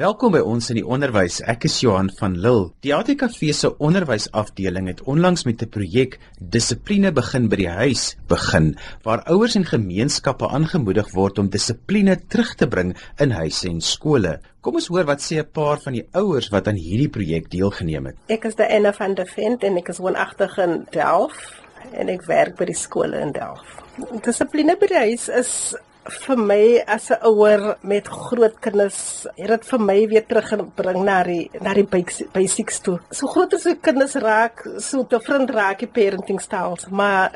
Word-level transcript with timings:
Welkom 0.00 0.32
by 0.32 0.40
ons 0.40 0.70
in 0.72 0.78
die 0.78 0.86
onderwys. 0.88 1.42
Ek 1.44 1.66
is 1.68 1.74
Johan 1.82 2.06
van 2.16 2.32
Lille. 2.40 2.70
Die 2.80 2.94
ATKV 2.96 3.50
se 3.52 3.68
onderwysafdeling 3.84 4.86
het 4.88 5.02
onlangs 5.04 5.44
met 5.44 5.60
'n 5.60 5.68
projek 5.68 6.16
Dissipline 6.40 7.12
begin 7.12 7.50
by 7.50 7.56
die 7.60 7.68
huis 7.68 8.16
begin, 8.26 8.78
waar 9.04 9.20
ouers 9.28 9.56
en 9.56 9.66
gemeenskappe 9.66 10.48
aangemoedig 10.48 11.12
word 11.12 11.38
om 11.38 11.50
dissipline 11.50 12.16
terug 12.28 12.54
te 12.54 12.66
bring 12.66 12.96
in 13.18 13.30
huise 13.30 13.68
en 13.68 13.80
skole. 13.80 14.40
Kom 14.62 14.74
ons 14.74 14.88
hoor 14.88 15.04
wat 15.04 15.20
sê 15.20 15.36
'n 15.36 15.52
paar 15.52 15.78
van 15.84 15.92
die 15.92 16.08
ouers 16.12 16.48
wat 16.48 16.68
aan 16.68 16.80
hierdie 16.80 17.10
projek 17.10 17.50
deelgeneem 17.50 18.06
het. 18.06 18.16
Ek 18.28 18.44
is 18.44 18.54
Diana 18.54 18.92
van 18.92 19.14
der 19.14 19.26
Vent 19.26 19.62
en 19.64 19.76
ek 19.76 19.88
is 19.88 19.98
woonagtig 19.98 20.58
in 20.58 20.86
Delft 20.92 21.52
en 21.92 22.08
ek 22.08 22.24
werk 22.26 22.56
by 22.56 22.64
die 22.64 22.74
skole 22.74 23.20
in 23.20 23.32
Delft. 23.32 23.84
Dissipline 24.24 24.76
by 24.80 24.86
die 24.86 24.98
huis 24.98 25.28
is 25.28 25.74
vir 26.08 26.36
my 26.36 26.82
as 26.86 27.10
'n 27.10 27.18
ouer 27.22 27.76
met 27.82 28.06
groot 28.08 28.60
kinders, 28.60 29.26
het 29.36 29.48
dit 29.48 29.64
vir 29.64 29.80
my 29.80 30.06
weer 30.08 30.26
teruggebring 30.26 31.04
na 31.04 31.22
die 31.22 31.50
na 31.60 31.74
die 31.74 31.88
basics 32.32 32.80
toe. 32.80 33.00
So 33.10 33.26
groot 33.26 33.54
as 33.54 33.64
die 33.64 33.76
kinders 33.76 34.14
raak, 34.14 34.66
so 34.78 35.04
te 35.04 35.20
vriend 35.20 35.50
raak 35.50 35.78
die 35.78 35.86
parenting 35.86 36.40
styles, 36.40 36.88
maar 36.88 37.32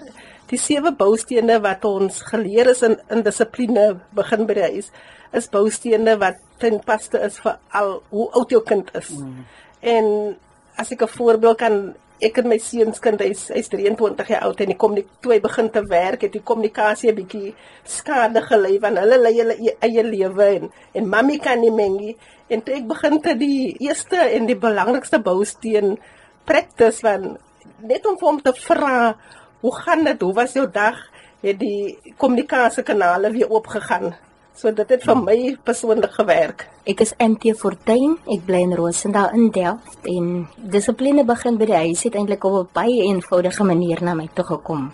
die 0.49 0.59
sewe 0.59 0.93
boustene 0.93 1.61
wat 1.61 1.85
ons 1.85 2.23
geleer 2.23 2.69
is 2.69 2.83
in 2.83 2.97
in 3.11 3.23
dissipline 3.23 4.01
begin 4.13 4.47
by 4.47 4.55
die 4.55 4.71
huis 4.73 4.91
is 5.33 5.49
boustene 5.49 6.19
wat 6.19 6.37
ten 6.59 6.81
paste 6.81 7.19
is 7.19 7.39
vir 7.43 7.59
al 7.73 8.03
hoe 8.11 8.31
oud 8.39 8.51
jou 8.51 8.63
kind 8.63 8.91
is. 8.95 9.11
Mm. 9.11 9.45
En 9.81 10.37
as 10.77 10.93
ek 10.93 11.03
'n 11.03 11.09
voorbeeld 11.09 11.59
kan 11.59 11.95
ek 12.23 12.39
en 12.39 12.49
my 12.49 12.59
seuns 12.63 13.01
kind 13.03 13.21
hy's 13.21 13.49
hy's 13.55 13.69
23 13.73 14.29
jaar 14.31 14.45
oud 14.47 14.61
en 14.61 14.71
hy 14.71 14.77
kom 14.79 14.95
net 14.95 15.09
toe 15.23 15.35
hy 15.35 15.41
begin 15.43 15.71
te 15.75 15.83
werk 15.91 16.23
het 16.23 16.33
die 16.33 16.43
kommunikasie 16.51 17.11
'n 17.11 17.17
bietjie 17.17 17.55
skade 17.85 18.43
gelei 18.43 18.79
van 18.79 18.97
hulle 18.97 19.19
lei 19.19 19.35
hulle 19.39 19.57
e-, 19.59 19.77
eie 19.81 20.03
lewe 20.03 20.49
en 20.59 20.71
en 20.95 21.09
mami 21.09 21.39
kan 21.39 21.61
nie 21.61 21.71
mengie. 21.71 22.17
En 22.49 22.63
toe 22.63 22.75
ek 22.75 22.87
begin 22.87 23.21
te 23.21 23.35
die 23.35 23.77
eerste 23.81 24.17
en 24.17 24.47
die 24.47 24.57
belangrikste 24.57 25.19
bousteen 25.19 25.99
practice 26.45 27.01
van 27.01 27.39
net 27.81 28.07
om 28.07 28.17
hom 28.21 28.41
te 28.41 28.53
vra 28.53 29.17
hoe 29.61 29.75
gaan 29.75 30.05
dit? 30.05 30.21
Hoe 30.21 30.35
was 30.35 30.53
jou 30.53 30.67
dag? 30.71 31.11
het 31.45 31.59
die 31.61 32.15
kommunikasiekanale 32.17 33.31
weer 33.35 33.51
oopgegaan 33.53 34.15
So 34.55 34.71
dit 34.71 34.87
het 34.87 35.03
vir 35.03 35.17
my 35.19 35.37
persoonlik 35.67 36.13
gewerk. 36.15 36.69
Ek 36.87 37.01
is 37.03 37.11
Antie 37.19 37.57
Fortuin, 37.59 38.13
ek 38.31 38.45
bly 38.47 38.61
in 38.63 38.75
Rosendal 38.79 39.33
in 39.35 39.49
Delft 39.51 40.07
en 40.07 40.29
dissipline 40.71 41.25
begin 41.27 41.59
by 41.59 41.67
die 41.67 41.81
huis 41.89 42.05
het 42.07 42.15
eintlik 42.15 42.47
op 42.47 42.55
'n 42.61 42.69
baie 42.73 43.03
eenvoudige 43.03 43.65
manier 43.65 44.03
na 44.03 44.15
my 44.15 44.29
toe 44.35 44.45
gekom. 44.45 44.93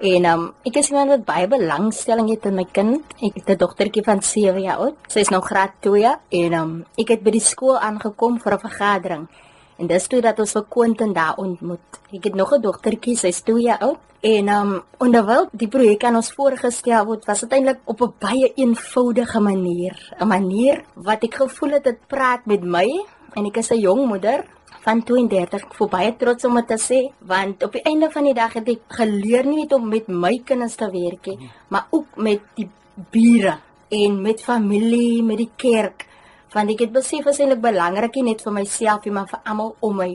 En 0.00 0.24
um, 0.24 0.54
ek 0.64 0.76
is 0.76 0.88
iemand 0.88 1.10
wat 1.10 1.24
baie 1.24 1.46
belangstelling 1.46 2.30
het 2.30 2.46
in 2.46 2.54
my 2.54 2.64
kind. 2.72 3.04
Ek 3.20 3.34
het 3.34 3.50
'n 3.50 3.58
dogtertjie 3.58 4.04
van 4.04 4.22
7 4.22 4.62
jaar 4.62 4.78
oud. 4.78 4.96
Sy 5.08 5.18
is 5.20 5.28
nou 5.28 5.42
graad 5.42 5.72
2 5.80 6.16
en 6.30 6.52
um, 6.52 6.84
ek 6.96 7.08
het 7.08 7.22
by 7.22 7.30
die 7.30 7.40
skool 7.40 7.78
aangekom 7.78 8.40
vir 8.40 8.52
'n 8.54 8.58
vergadering. 8.58 9.28
En 9.82 9.88
dis 9.90 10.04
toe 10.06 10.20
dat 10.22 10.38
ons 10.38 10.52
vir 10.54 10.66
Quentin 10.70 11.12
daar 11.16 11.40
ontmoet. 11.42 12.00
Ek 12.14 12.24
het 12.28 12.34
nog 12.38 12.52
'n 12.54 12.62
dogtertjie, 12.62 13.16
sy's 13.16 13.42
2 13.42 13.62
jaar 13.62 13.78
oud. 13.78 13.98
En 14.20 14.48
um 14.48 14.82
onderwyl 14.98 15.48
die 15.52 15.68
projek 15.68 16.04
aan 16.04 16.16
ons 16.16 16.32
voorgestel 16.32 17.04
word, 17.04 17.24
was 17.26 17.40
dit 17.40 17.52
eintlik 17.52 17.80
op 17.84 18.00
'n 18.00 18.14
baie 18.18 18.52
eenvoudige 18.54 19.40
manier, 19.40 20.14
'n 20.20 20.26
manier 20.26 20.84
wat 20.94 21.24
ek 21.24 21.34
gevoel 21.34 21.70
het 21.70 21.84
dit 21.84 21.98
praat 22.06 22.46
met 22.46 22.62
my. 22.62 22.86
En 23.34 23.44
ek 23.44 23.56
is 23.56 23.70
'n 23.70 23.80
jong 23.80 24.06
moeder 24.06 24.44
van 24.84 25.02
32 25.02 25.62
ek 25.62 25.74
voel 25.74 25.88
baie 25.88 26.16
trots 26.16 26.44
om 26.44 26.54
dit 26.54 26.66
te 26.66 26.78
sê 26.78 27.00
want 27.18 27.62
op 27.64 27.72
die 27.72 27.82
einde 27.82 28.10
van 28.10 28.24
die 28.24 28.34
dag 28.34 28.52
het 28.52 28.68
ek 28.68 28.80
geleer 28.88 29.46
nie 29.46 29.62
net 29.62 29.72
om 29.72 29.88
met 29.88 30.08
my 30.08 30.40
kinders 30.44 30.74
te 30.74 30.90
werk 30.90 31.26
nie, 31.26 31.50
maar 31.68 31.86
ook 31.90 32.16
met 32.16 32.40
die 32.54 32.68
bure 33.10 33.58
en 33.88 34.22
met 34.22 34.42
familie, 34.42 35.22
met 35.22 35.36
die 35.36 35.50
kerk 35.56 36.06
want 36.52 36.70
ek 36.72 36.84
het 36.84 36.92
besef 36.92 37.26
is 37.30 37.40
eintlik 37.40 37.62
belangrik 37.64 38.16
nie 38.18 38.32
net 38.32 38.44
vir 38.44 38.54
myself 38.54 39.06
nie, 39.06 39.14
maar 39.16 39.28
vir 39.30 39.40
almal 39.48 39.74
om 39.80 39.96
my. 39.96 40.10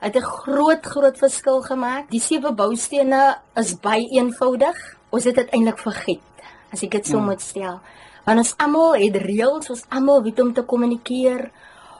Het 0.00 0.16
'n 0.16 0.30
groot 0.44 0.86
groot 0.86 1.16
verskil 1.18 1.60
gemaak. 1.62 2.10
Die 2.10 2.20
sewe 2.20 2.52
boustene 2.52 3.38
is 3.56 3.74
baie 3.74 4.06
eenvoudig. 4.10 4.76
Ons 5.10 5.24
het 5.24 5.34
dit 5.34 5.50
eintlik 5.50 5.78
vergeet 5.78 6.20
as 6.72 6.82
ek 6.82 6.90
dit 6.90 7.06
so 7.06 7.16
hmm. 7.16 7.26
moet 7.26 7.40
stel. 7.40 7.80
Want 8.24 8.38
ons 8.38 8.54
almal 8.58 8.94
het 8.94 9.16
reëls, 9.16 9.70
ons 9.70 9.84
almal 9.88 10.22
weet 10.22 10.40
om 10.40 10.52
te 10.52 10.62
kommunikeer. 10.62 11.50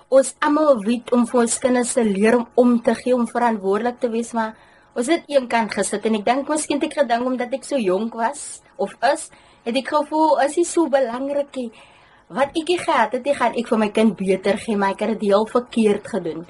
Ons 0.09 0.34
almal 0.39 0.78
weet 0.84 1.12
om 1.12 1.27
vir 1.27 1.41
ons 1.41 1.59
kinders 1.59 1.93
te 1.93 2.05
leer 2.05 2.37
om 2.37 2.47
om 2.55 2.83
te 2.83 2.95
gee, 2.95 3.15
om 3.15 3.27
verantwoordelik 3.27 4.01
te 4.01 4.09
wees, 4.09 4.33
maar 4.33 4.55
ons 4.95 5.07
het 5.07 5.22
eenkant 5.27 5.72
gesit 5.72 6.07
en 6.07 6.15
ek 6.15 6.25
dink 6.25 6.49
miskien 6.49 6.81
het 6.81 6.91
ek 6.91 6.99
gedink 7.03 7.27
omdat 7.27 7.53
ek 7.53 7.65
so 7.65 7.77
jonk 7.77 8.15
was 8.15 8.62
of 8.77 8.95
is, 9.12 9.31
het 9.65 9.77
ek 9.77 9.89
gevoel 9.89 10.39
is 10.47 10.55
dit 10.55 10.67
so 10.67 10.89
belangrik 10.89 11.57
nie 11.57 11.71
wat 12.31 12.55
ek 12.55 12.71
gehad 12.79 13.13
het, 13.17 13.27
ek 13.27 13.39
gaan 13.41 13.59
ek 13.59 13.69
vir 13.69 13.79
my 13.83 13.91
kind 13.91 14.17
beter 14.17 14.59
gee, 14.63 14.79
maar 14.79 14.95
ek 14.95 15.03
het 15.05 15.17
dit 15.19 15.31
heel 15.33 15.47
verkeerd 15.51 16.07
gedoen. 16.07 16.47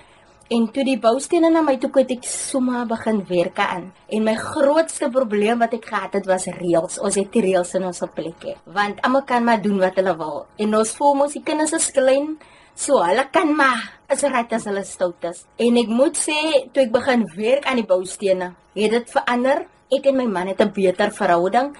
En 0.50 0.64
toe 0.74 0.82
die 0.82 0.98
boustene 0.98 1.46
na 1.48 1.62
my 1.62 1.76
toe 1.78 1.88
kom, 1.94 2.02
het 2.02 2.16
ek 2.16 2.24
sommer 2.26 2.82
begin 2.90 3.20
werk 3.28 3.60
aan. 3.62 3.84
En 4.10 4.24
my 4.26 4.34
grootste 4.34 5.06
probleem 5.14 5.62
wat 5.62 5.76
ek 5.78 5.86
gehad 5.92 6.16
het 6.18 6.26
was 6.26 6.48
reëls. 6.56 6.98
Ons 6.98 7.20
het 7.20 7.30
die 7.32 7.44
reëls 7.44 7.70
in 7.78 7.86
ons 7.86 8.02
plekke. 8.16 8.56
Want 8.74 8.98
almal 9.06 9.22
kan 9.28 9.46
maar 9.46 9.62
doen 9.62 9.78
wat 9.78 10.00
hulle 10.00 10.16
wil. 10.18 10.42
En 10.58 10.74
ons 10.80 10.94
voel 10.98 11.14
mos 11.20 11.36
die 11.38 11.44
kinders 11.46 11.76
is 11.78 11.86
klein, 11.94 12.34
so 12.74 12.98
hulle 12.98 13.28
kan 13.30 13.54
maar 13.56 13.86
as 14.10 14.26
reg 14.26 14.50
as 14.58 14.66
hulle 14.66 14.82
stout 14.84 15.30
is. 15.30 15.44
En 15.56 15.78
ek 15.78 15.94
moet 16.00 16.18
sê, 16.18 16.36
toe 16.74 16.82
ek 16.82 16.92
begin 16.98 17.24
werk 17.36 17.70
aan 17.70 17.78
die 17.78 17.86
boustene, 17.86 18.50
het 18.74 18.98
dit 18.98 19.14
verander. 19.14 19.64
Ek 19.90 20.04
en 20.06 20.18
my 20.18 20.26
man 20.26 20.50
het 20.50 20.60
'n 20.60 20.74
beter 20.74 21.10
verhouding 21.14 21.72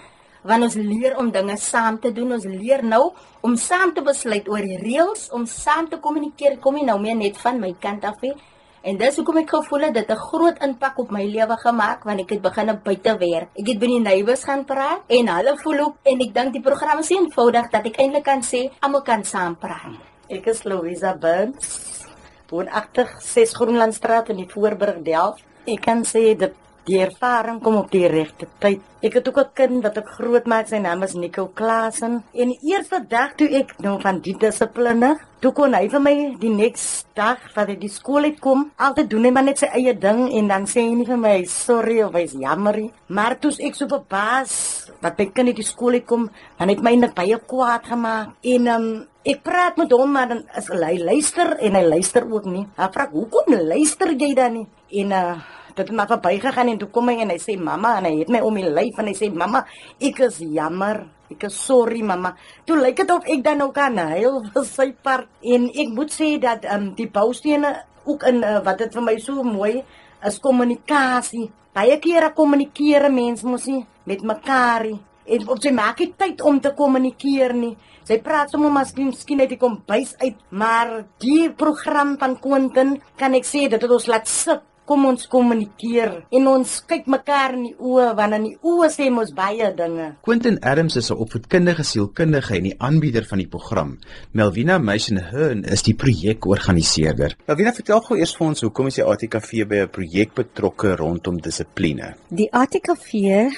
want 0.42 0.62
ons 0.62 0.74
leer 0.74 1.16
om 1.18 1.30
dinge 1.30 1.56
saam 1.56 1.98
te 2.00 2.12
doen. 2.12 2.32
Ons 2.32 2.44
leer 2.44 2.84
nou 2.84 3.12
om 3.40 3.56
saam 3.56 3.94
te 3.94 4.02
besluit 4.02 4.48
oor 4.48 4.64
die 4.64 4.78
reëls, 4.80 5.28
om 5.36 5.46
saam 5.46 5.88
te 5.88 5.98
kommunikeer. 6.00 6.58
Kom 6.60 6.74
nie 6.74 6.86
nou 6.86 6.98
meer 7.00 7.16
net 7.16 7.36
van 7.40 7.60
my 7.60 7.74
kant 7.80 8.04
af 8.04 8.20
nie. 8.22 8.34
En 8.80 8.96
dis 8.96 9.16
hoekom 9.20 9.42
ek 9.42 9.50
gevoel 9.52 9.82
het 9.86 9.94
dit 9.94 10.10
'n 10.10 10.16
groot 10.16 10.62
impak 10.64 10.98
op 10.98 11.10
my 11.10 11.24
lewe 11.24 11.56
gemaak 11.56 12.04
want 12.04 12.20
ek 12.20 12.30
het 12.30 12.42
begin 12.42 12.80
buite 12.82 13.18
werk. 13.18 13.48
Ek 13.54 13.66
het 13.66 13.78
by 13.78 13.86
die 13.86 14.00
neighbors 14.00 14.44
gaan 14.44 14.64
praat 14.64 15.02
en 15.06 15.28
hulle 15.28 15.56
voel 15.58 15.78
ook 15.78 15.96
en 16.02 16.20
ek 16.20 16.34
dink 16.34 16.52
die 16.52 16.62
program 16.62 16.98
is 16.98 17.10
eenvoudig 17.10 17.70
dat 17.70 17.84
ek 17.84 17.98
eintlik 17.98 18.24
kan 18.24 18.40
sê 18.40 18.70
almal 18.80 19.02
kan 19.02 19.24
saam 19.24 19.56
praat. 19.56 20.00
Ek 20.28 20.46
is 20.46 20.64
Louisa 20.64 21.14
Burns. 21.14 22.06
Woonagtig 22.50 23.20
6 23.20 23.54
Groenlandstraat 23.54 24.28
in 24.30 24.36
die 24.36 24.48
Voorburg 24.48 25.02
Delft. 25.02 25.44
Ek 25.66 25.82
kan 25.82 26.02
sê 26.02 26.34
dit 26.34 26.54
Die 26.88 26.96
ervaring 27.04 27.58
kom 27.60 27.76
op 27.76 27.90
die 27.92 28.06
regte 28.08 28.46
tyd. 28.62 28.80
Ek 29.04 29.14
het 29.16 29.28
ook 29.28 29.38
'n 29.38 29.52
kind 29.54 29.82
wat 29.82 29.96
ek 29.96 30.08
grootmaak, 30.16 30.68
sy 30.68 30.78
naam 30.78 31.02
is 31.02 31.14
Nico 31.14 31.46
Klasen. 31.54 32.22
En 32.32 32.48
die 32.48 32.58
eerste 32.62 33.04
dag 33.08 33.34
toe 33.36 33.48
ek 33.48 33.74
nou 33.80 34.00
van 34.00 34.20
die 34.20 34.34
dissipline, 34.34 35.18
toe 35.40 35.52
kon 35.52 35.74
hy 35.74 35.88
vir 35.88 36.00
my 36.00 36.36
die 36.40 36.54
next 36.54 37.06
dag 37.14 37.38
wat 37.54 37.68
hy 37.68 37.76
die 37.76 37.88
skool 37.88 38.24
uit 38.24 38.40
kom, 38.40 38.70
altyd 38.76 39.10
doen 39.10 39.24
hy 39.24 39.30
maar 39.30 39.44
net 39.44 39.58
sy 39.58 39.66
eie 39.66 39.94
ding 39.94 40.32
en 40.32 40.48
dan 40.48 40.66
sê 40.66 40.80
hy 40.80 40.94
nie 40.94 41.06
vir 41.06 41.16
my 41.16 41.44
sorry 41.44 42.02
of 42.02 42.12
hy's 42.12 42.32
jammer 42.32 42.76
nie. 42.76 42.92
Maar 43.08 43.38
toe 43.38 43.52
ek 43.60 43.74
so 43.74 43.86
verbaas 43.86 44.90
wat 45.00 45.16
by 45.16 45.26
kind 45.26 45.48
uit 45.48 45.56
die 45.56 45.64
skool 45.64 45.92
uit 45.92 46.06
kom, 46.06 46.30
dan 46.58 46.68
het 46.68 46.82
my 46.82 46.94
net 46.94 47.14
baie 47.14 47.38
kwaad 47.38 47.84
gemaak. 47.84 48.28
En 48.42 48.66
um, 48.66 49.06
ek 49.24 49.42
praat 49.42 49.76
met 49.76 49.92
hom 49.92 50.12
maar 50.12 50.28
dan 50.28 50.44
is 50.56 50.68
hy 50.68 50.98
luister 50.98 51.56
en 51.60 51.74
hy 51.74 51.82
luister 51.82 52.24
ook 52.24 52.44
nie. 52.44 52.66
Hy 52.76 52.88
vra 52.92 53.08
hoekom 53.12 53.54
luister 53.54 54.12
jy 54.12 54.34
dan 54.34 54.52
nie? 54.52 54.66
En 54.90 55.12
uh 55.12 55.59
dit 55.74 55.86
het 55.86 55.96
maar 55.96 56.10
verbygegaan 56.10 56.68
en 56.72 56.78
toe 56.78 56.88
kom 56.92 57.08
hy 57.10 57.20
en 57.24 57.32
hy 57.32 57.38
sê 57.40 57.56
mamma 57.58 57.96
en 57.98 58.08
hy 58.08 58.14
het 58.20 58.32
my 58.32 58.40
om 58.46 58.58
die 58.58 58.68
lyf 58.68 58.98
en 58.98 59.10
hy 59.10 59.14
sê 59.16 59.30
mamma 59.32 59.64
ek 60.00 60.22
is 60.28 60.40
jammer. 60.42 61.06
Ek 61.30 61.44
is 61.46 61.54
sorry 61.62 62.00
mamma. 62.02 62.34
Toe 62.66 62.80
lyk 62.80 63.02
dit 63.02 63.10
of 63.14 63.26
ek 63.30 63.44
dan 63.46 63.62
ook 63.62 63.78
aan 63.78 64.00
huil 64.14 64.40
vir 64.54 64.64
sy 64.66 64.90
part 65.06 65.28
en 65.54 65.68
ek 65.70 65.92
moet 65.94 66.10
sê 66.12 66.32
dat 66.42 66.66
um, 66.74 66.90
die 66.98 67.06
boustene 67.06 67.74
ook 68.04 68.26
in 68.28 68.42
uh, 68.42 68.58
wat 68.66 68.82
dit 68.82 68.96
vir 68.98 69.06
my 69.06 69.16
so 69.22 69.44
mooi 69.46 69.78
is 70.26 70.40
kommunikasie. 70.42 71.46
Baie 71.74 72.00
kere 72.02 72.32
kommunikeer 72.34 73.06
mense 73.14 73.46
mos 73.46 73.68
nie 73.70 73.84
met 74.10 74.24
mekaar 74.26 74.88
en 75.30 75.46
op 75.52 75.60
sy 75.62 75.70
maak 75.74 76.00
dit 76.02 76.16
tyd 76.18 76.42
om 76.42 76.58
te 76.60 76.72
kommunikeer 76.76 77.54
nie. 77.54 77.76
Sy 78.08 78.18
praat 78.24 78.50
sommer 78.50 78.72
miskien 78.74 79.12
miskien 79.12 79.42
uit 79.44 79.52
die 79.52 79.60
kombuis 79.60 80.16
uit, 80.18 80.38
maar 80.50 81.04
die 81.22 81.50
program 81.54 82.16
van 82.18 82.34
Quentin 82.42 82.96
kan 83.20 83.36
ek 83.38 83.46
sê 83.46 83.68
dit 83.70 83.78
het 83.78 83.94
ons 83.94 84.08
laat 84.10 84.26
sit 84.26 84.64
kom 84.90 85.06
ons 85.06 85.28
kommunikeer 85.30 86.16
en 86.34 86.48
ons 86.50 86.70
kyk 86.90 87.06
mekaar 87.14 87.54
in 87.54 87.68
die 87.68 87.76
oë 87.78 88.08
want 88.18 88.36
in 88.40 88.46
die 88.48 88.56
oë 88.66 88.88
sê 88.90 89.06
ons 89.10 89.30
baie 89.36 89.68
dinge. 89.78 90.08
Quentin 90.26 90.58
Adams 90.66 90.96
is 90.98 91.10
'n 91.10 91.20
opvoedkundige 91.24 91.84
sielkundige 91.84 92.56
en 92.56 92.64
die 92.64 92.74
aanbieder 92.78 93.24
van 93.30 93.38
die 93.38 93.46
program. 93.46 93.98
Melvina 94.32 94.78
Meisonhearn 94.78 95.64
is 95.64 95.82
die 95.82 95.94
projekorganiseerder. 95.94 97.36
Melvina, 97.46 97.72
vertel 97.72 98.00
gou 98.00 98.18
eers 98.18 98.34
vir 98.36 98.46
ons 98.46 98.60
hoekom 98.60 98.86
is 98.86 98.94
die 98.94 99.04
ATKV 99.04 99.68
by 99.68 99.76
'n 99.82 99.88
projek 99.88 100.34
betrokke 100.34 100.96
rondom 100.96 101.40
dissipline? 101.40 102.14
Die 102.28 102.50
ATKV 102.52 103.50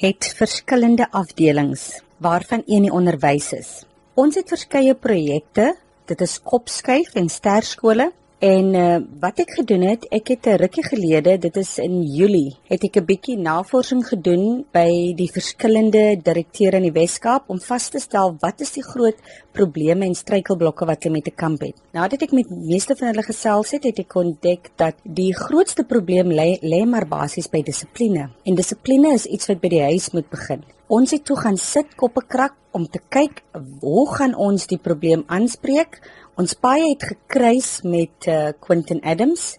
het 0.00 0.34
verskillende 0.36 1.06
afdelings 1.12 2.02
waarvan 2.18 2.62
een 2.66 2.82
die 2.82 2.92
onderwys 2.92 3.52
is. 3.52 3.86
Ons 4.14 4.34
het 4.34 4.48
verskeie 4.48 4.94
projekte. 4.94 5.76
Dit 6.06 6.20
is 6.20 6.40
opskuif 6.44 7.14
en 7.14 7.28
sterskole 7.28 8.12
En 8.42 8.72
uh, 8.74 8.96
wat 9.22 9.38
ek 9.38 9.52
gedoen 9.54 9.84
het, 9.86 10.08
ek 10.10 10.32
het 10.32 10.46
'n 10.50 10.58
rukkie 10.58 10.82
gelede, 10.82 11.38
dit 11.38 11.56
is 11.56 11.78
in 11.78 12.02
Julie, 12.02 12.56
het 12.66 12.82
ek 12.82 12.96
'n 12.98 13.04
bietjie 13.06 13.36
navorsing 13.38 14.02
gedoen 14.02 14.64
by 14.72 15.14
die 15.14 15.30
verskillende 15.30 16.18
direkteure 16.18 16.76
in 16.76 16.88
die 16.90 16.98
Wes-Kaap 16.98 17.44
om 17.46 17.60
vas 17.60 17.88
te 17.88 18.00
stel 18.00 18.34
wat 18.40 18.60
is 18.60 18.72
die 18.72 18.82
groot 18.82 19.14
probleme 19.52 20.06
en 20.06 20.14
struikelblokke 20.14 20.86
wat 20.86 21.02
hulle 21.04 21.14
met 21.14 21.24
te 21.24 21.30
kamp 21.30 21.60
het. 21.60 21.76
Nadat 21.92 22.22
ek 22.22 22.32
met 22.32 22.50
meeste 22.50 22.96
van 22.96 23.08
hulle 23.08 23.22
gesels 23.22 23.70
het, 23.70 23.84
het 23.84 23.98
ek 23.98 24.14
ontdek 24.14 24.70
dat 24.76 24.94
die 25.04 25.32
grootste 25.34 25.84
probleem 25.84 26.26
lê 26.26 26.58
lê 26.62 26.84
maar 26.84 27.06
basies 27.06 27.48
by 27.48 27.62
dissipline. 27.62 28.30
En 28.44 28.54
dissipline 28.54 29.14
is 29.14 29.26
iets 29.26 29.46
wat 29.46 29.60
by 29.60 29.68
die 29.68 29.82
huis 29.82 30.10
moet 30.10 30.28
begin. 30.30 30.64
Ons 30.88 31.10
het 31.14 31.24
toe 31.24 31.36
gaan 31.36 31.56
sit 31.56 31.94
koppe 31.96 32.20
krak 32.28 32.52
om 32.76 32.84
te 32.84 32.98
kyk 33.08 33.42
hoe 33.80 34.04
gaan 34.16 34.34
ons 34.34 34.66
die 34.66 34.78
probleem 34.78 35.22
aanspreek? 35.26 36.00
Ons 36.40 36.54
paai 36.56 36.94
het 36.94 37.02
gekruis 37.04 37.82
met 37.84 38.26
uh, 38.32 38.54
Quentin 38.56 39.02
Adams 39.04 39.58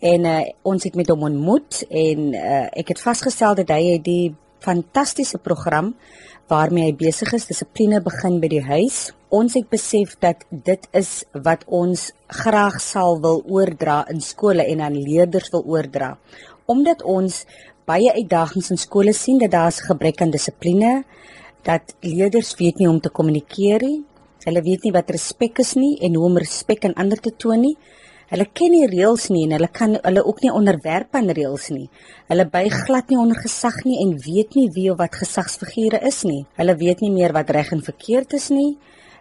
en 0.00 0.24
uh, 0.24 0.38
ons 0.64 0.86
het 0.88 0.94
met 0.96 1.10
hom 1.12 1.26
ontmoet 1.28 1.82
en 1.92 2.30
uh, 2.32 2.62
ek 2.72 2.94
het 2.94 3.02
vasgestel 3.04 3.58
dat 3.58 3.68
hy 3.74 3.82
het 3.90 4.04
die 4.06 4.32
fantastiese 4.64 5.36
program 5.36 5.92
waarmee 6.48 6.88
hy 6.88 6.94
besig 6.96 7.34
is 7.36 7.44
dissipline 7.50 8.00
begin 8.00 8.40
by 8.40 8.48
die 8.48 8.62
huis. 8.64 9.10
Ons 9.28 9.58
het 9.58 9.68
besef 9.68 10.16
dat 10.24 10.46
dit 10.48 10.88
is 10.96 11.12
wat 11.36 11.68
ons 11.68 12.08
graag 12.32 12.80
sal 12.80 13.20
wil 13.20 13.42
oordra 13.44 14.00
in 14.08 14.24
skole 14.24 14.64
en 14.64 14.86
aan 14.88 14.96
leerders 14.96 15.52
wil 15.52 15.68
oordra. 15.68 16.14
Omdat 16.64 17.04
ons 17.04 17.42
baie 17.84 18.08
uitdagings 18.16 18.72
in 18.72 18.80
skole 18.80 19.12
sien 19.12 19.36
dat 19.44 19.52
daar 19.52 19.68
'n 19.68 19.88
gebrek 19.92 20.22
aan 20.22 20.32
dissipline, 20.32 21.04
dat 21.62 21.94
leerders 22.00 22.56
weet 22.56 22.78
nie 22.78 22.86
hoe 22.86 22.94
om 22.96 23.00
te 23.00 23.10
kommunikeer 23.10 23.82
nie. 23.82 24.04
Hulle 24.46 24.62
weet 24.62 24.84
nie 24.86 24.92
wat 24.94 25.08
respek 25.10 25.58
is 25.64 25.72
nie 25.74 25.96
en 26.06 26.14
hoe 26.14 26.26
om 26.28 26.36
respek 26.38 26.84
aan 26.86 26.94
ander 27.02 27.18
te 27.22 27.32
toon 27.34 27.64
nie. 27.66 27.72
Hulle 28.30 28.46
ken 28.58 28.70
nie 28.74 28.86
reëls 28.90 29.24
nie 29.34 29.42
en 29.46 29.56
hulle 29.56 29.68
kan 29.78 29.96
hulle 29.96 30.22
ook 30.22 30.44
nie 30.44 30.52
onderwerp 30.54 31.18
aan 31.18 31.32
reëls 31.38 31.66
nie. 31.74 31.88
Hulle 32.30 32.46
buig 32.52 32.76
glad 32.86 33.10
nie 33.10 33.18
onder 33.22 33.42
gesag 33.42 33.80
nie 33.88 33.98
en 34.04 34.14
weet 34.28 34.54
nie 34.58 34.68
wie 34.78 34.86
of 34.92 35.00
wat 35.02 35.18
gesagsfigure 35.18 35.98
is 36.12 36.22
nie. 36.30 36.44
Hulle 36.62 36.78
weet 36.78 37.02
nie 37.02 37.10
meer 37.18 37.34
wat 37.34 37.50
reg 37.58 37.74
en 37.74 37.82
verkeerd 37.90 38.38
is 38.38 38.48
nie. 38.54 38.76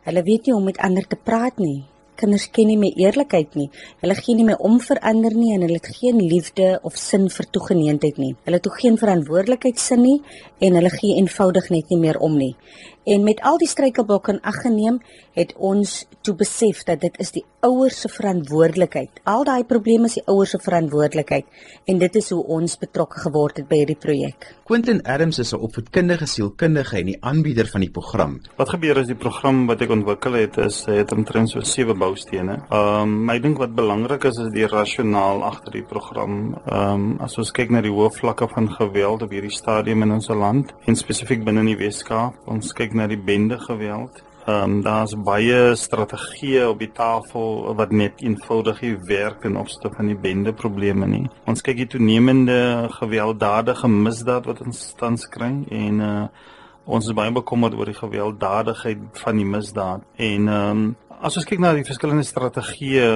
Hulle 0.06 0.26
weet 0.30 0.46
nie 0.46 0.54
hoe 0.54 0.62
om 0.62 0.72
met 0.72 0.82
ander 0.90 1.10
te 1.10 1.18
praat 1.18 1.58
nie 1.58 1.84
kinders 2.20 2.48
ken 2.56 2.70
nie 2.70 2.78
meer 2.80 2.96
eerlikheid 3.06 3.56
nie. 3.60 3.68
Hulle 4.04 4.16
gee 4.20 4.36
nie 4.38 4.48
meer 4.48 4.62
om 4.70 4.78
vir 4.84 5.02
ander 5.12 5.36
nie 5.36 5.54
en 5.56 5.66
hulle 5.66 5.80
het 5.80 5.92
geen 6.00 6.22
liefde 6.24 6.68
of 6.88 6.98
sin 7.00 7.28
vir 7.34 7.50
toegeneentheid 7.58 8.20
nie. 8.22 8.34
Hulle 8.48 8.60
het 8.62 8.70
ook 8.70 8.80
geen 8.84 9.00
verantwoordelikheidsin 9.02 10.04
nie 10.04 10.18
en 10.64 10.80
hulle 10.80 10.92
gee 10.96 11.18
eenvoudig 11.20 11.70
net 11.76 11.92
nie 11.92 12.00
meer 12.06 12.20
om 12.24 12.38
nie. 12.40 12.54
En 13.06 13.24
met 13.24 13.42
al 13.46 13.60
die 13.62 13.70
struikelblokke 13.70 14.32
in 14.34 14.42
ag 14.42 14.56
geneem, 14.64 15.02
het 15.38 15.54
ons 15.62 16.06
toe 16.26 16.34
besef 16.36 16.82
dat 16.88 17.04
dit 17.04 17.20
is 17.22 17.32
die 17.36 17.44
ouers 17.66 18.00
se 18.02 18.10
verantwoordelikheid. 18.10 19.22
Al 19.30 19.44
daai 19.46 19.64
probleme 19.68 20.10
is 20.10 20.18
die 20.18 20.24
ouers 20.30 20.56
se 20.56 20.60
verantwoordelikheid 20.62 21.46
en 21.90 22.00
dit 22.02 22.16
is 22.20 22.30
hoe 22.34 22.42
ons 22.58 22.78
betrokke 22.82 23.22
geword 23.26 23.62
het 23.62 23.68
by 23.70 23.82
hierdie 23.82 23.98
projek. 24.02 24.48
Quentin 24.66 25.04
Adams 25.06 25.40
is 25.40 25.54
'n 25.54 25.62
opvoedkundige 25.68 26.26
sielkundige 26.26 26.98
en 26.98 27.06
die 27.06 27.18
aanbieder 27.22 27.68
van 27.68 27.82
die 27.82 27.90
program. 27.90 28.40
Wat 28.58 28.70
gebeur 28.70 28.98
is 28.98 29.08
die 29.08 29.16
program 29.16 29.68
wat 29.68 29.82
ek 29.82 29.90
ontwikkel 29.90 30.34
het 30.34 30.58
is 30.58 30.86
het 30.86 31.12
omtrent 31.12 31.50
so 31.50 31.60
sewe 31.62 31.94
boustene. 31.94 32.66
Ehm 32.70 33.02
um, 33.02 33.26
my 33.26 33.40
dink 33.40 33.58
wat 33.58 33.76
belangrik 33.76 34.24
is 34.24 34.38
is 34.38 34.52
die 34.52 34.68
rasionaal 34.68 35.44
agter 35.44 35.72
die 35.72 35.84
program. 35.86 36.56
Ehm 36.66 36.94
um, 36.94 37.18
as 37.20 37.38
ons 37.38 37.52
kyk 37.52 37.70
na 37.70 37.82
die 37.82 37.92
hoë 37.92 38.12
vlakke 38.12 38.48
van 38.48 38.70
geweld 38.70 39.22
op 39.22 39.32
hierdie 39.32 39.52
stadium 39.52 40.02
in 40.02 40.12
ons 40.12 40.28
land 40.28 40.74
en 40.86 40.96
spesifiek 40.96 41.44
binne 41.44 41.60
in 41.60 41.66
die 41.66 41.78
Weskaap, 41.86 42.34
ons 42.48 42.74
kyk 42.74 42.94
na 42.96 43.08
die 43.08 43.20
bende 43.20 43.60
geweld. 43.60 44.24
Ehm 44.46 44.64
um, 44.64 44.82
daar's 44.86 45.16
baie 45.18 45.76
strategieë 45.76 46.68
op 46.70 46.80
die 46.80 46.92
tafel 46.94 47.74
wat 47.76 47.92
net 47.92 48.20
eenvoudig 48.22 48.82
nie 48.82 48.98
werk 49.10 49.44
in 49.50 49.58
opsigte 49.58 49.90
van 49.96 50.12
die 50.12 50.18
bende 50.18 50.54
probleme 50.54 51.08
nie. 51.10 51.24
Ons 51.50 51.66
kyk 51.66 51.80
die 51.80 51.88
toenemende 51.96 52.58
gewelddadige 53.00 53.90
misdaad 53.90 54.46
wat 54.46 54.62
ons 54.62 54.84
tans 55.00 55.26
kry 55.30 55.50
en 55.70 56.04
uh 56.10 56.28
ons 56.86 57.08
is 57.10 57.16
baie 57.18 57.32
bekommerd 57.34 57.74
oor 57.74 57.90
die 57.90 57.98
gewelddadigheid 57.98 59.18
van 59.24 59.42
die 59.42 59.48
misdaad. 59.56 60.06
En 60.16 60.48
ehm 60.48 60.84
um, 60.84 60.96
as 61.26 61.40
ons 61.40 61.48
kyk 61.50 61.64
na 61.64 61.72
die 61.74 61.88
verskillende 61.88 62.28
strategieë, 62.28 63.10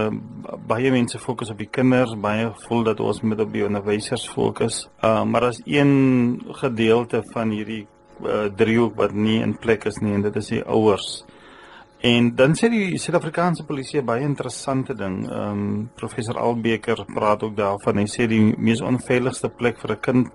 baie 0.67 0.89
mense 0.89 1.19
fokus 1.21 1.51
op 1.53 1.61
die 1.61 1.69
kinders, 1.69 2.15
baie 2.17 2.49
voel 2.65 2.83
dat 2.87 2.99
ons 3.05 3.21
moet 3.21 3.43
op 3.45 3.53
die 3.53 3.65
onderwysers 3.67 4.25
fokus. 4.33 4.87
Uh, 5.03 5.23
maar 5.29 5.51
as 5.51 5.61
een 5.65 6.41
gedeelte 6.63 7.21
van 7.33 7.53
hierdie 7.53 7.83
uh, 8.23 8.45
driehoek 8.55 8.95
wat 8.95 9.11
nie 9.11 9.41
in 9.41 9.57
plek 9.57 9.85
is 9.85 9.99
nie 10.01 10.13
en 10.13 10.21
dit 10.21 10.35
is 10.35 10.47
die 10.47 10.63
ouers. 10.63 11.23
En 11.99 12.29
dan 12.35 12.53
sê 12.55 12.69
die 12.71 12.97
Suid-Afrikaanse 12.97 13.65
polisie 13.67 14.01
baie 14.07 14.23
interessante 14.23 14.95
ding. 14.95 15.25
Ehm 15.27 15.63
um, 15.63 15.89
professor 15.99 16.37
Albeker 16.39 17.03
praat 17.13 17.43
ook 17.43 17.57
daarvan. 17.57 17.99
Hy 17.99 18.05
sê 18.07 18.27
die 18.27 18.53
mees 18.57 18.79
onveiligste 18.81 19.49
plek 19.49 19.81
vir 19.81 19.91
'n 19.91 19.99
kind 20.01 20.29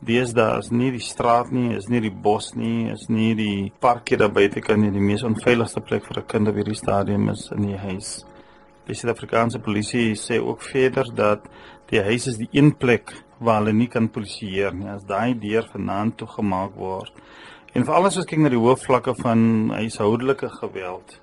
deesdae 0.00 0.58
is 0.58 0.70
nie 0.70 0.90
die 0.92 1.04
straat 1.04 1.50
nie, 1.52 1.74
is 1.76 1.88
nie 1.88 2.00
die 2.00 2.10
bos 2.10 2.54
nie, 2.54 2.90
is 2.92 3.08
nie 3.08 3.34
die 3.34 3.72
parkie 3.80 4.16
daar 4.16 4.32
buite 4.32 4.60
kan 4.60 4.80
nie. 4.80 4.90
Die 4.90 5.00
mees 5.00 5.22
onveiligste 5.22 5.80
plek 5.80 6.06
vir 6.06 6.22
'n 6.22 6.26
kind 6.26 6.48
op 6.48 6.54
hierdie 6.54 6.76
stadium 6.76 7.28
is 7.28 7.50
in 7.52 7.66
die 7.66 7.76
huis. 7.76 8.24
Die 8.86 8.94
Suid-Afrikaanse 8.94 9.58
polisie 9.58 10.14
sê 10.14 10.40
ook 10.40 10.62
verder 10.62 11.04
dat 11.14 11.40
die 11.90 12.00
huis 12.00 12.26
is 12.26 12.36
die 12.36 12.48
een 12.52 12.76
plek 12.76 13.12
waar 13.44 13.60
hulle 13.62 13.72
nie 13.76 13.90
kan 13.92 14.08
polisieer 14.08 14.74
nie 14.74 14.88
as 14.88 15.04
daai 15.08 15.34
deur 15.38 15.68
vanaand 15.72 16.16
toe 16.16 16.28
gemaak 16.36 16.74
word. 16.76 17.12
En 17.74 17.84
veral 17.84 18.06
as 18.06 18.16
ons 18.20 18.26
kyk 18.30 18.42
na 18.44 18.52
die 18.52 18.60
hoë 18.60 18.78
vlakke 18.78 19.16
van 19.18 19.70
huishoudelike 19.74 20.50
geweld. 20.60 21.20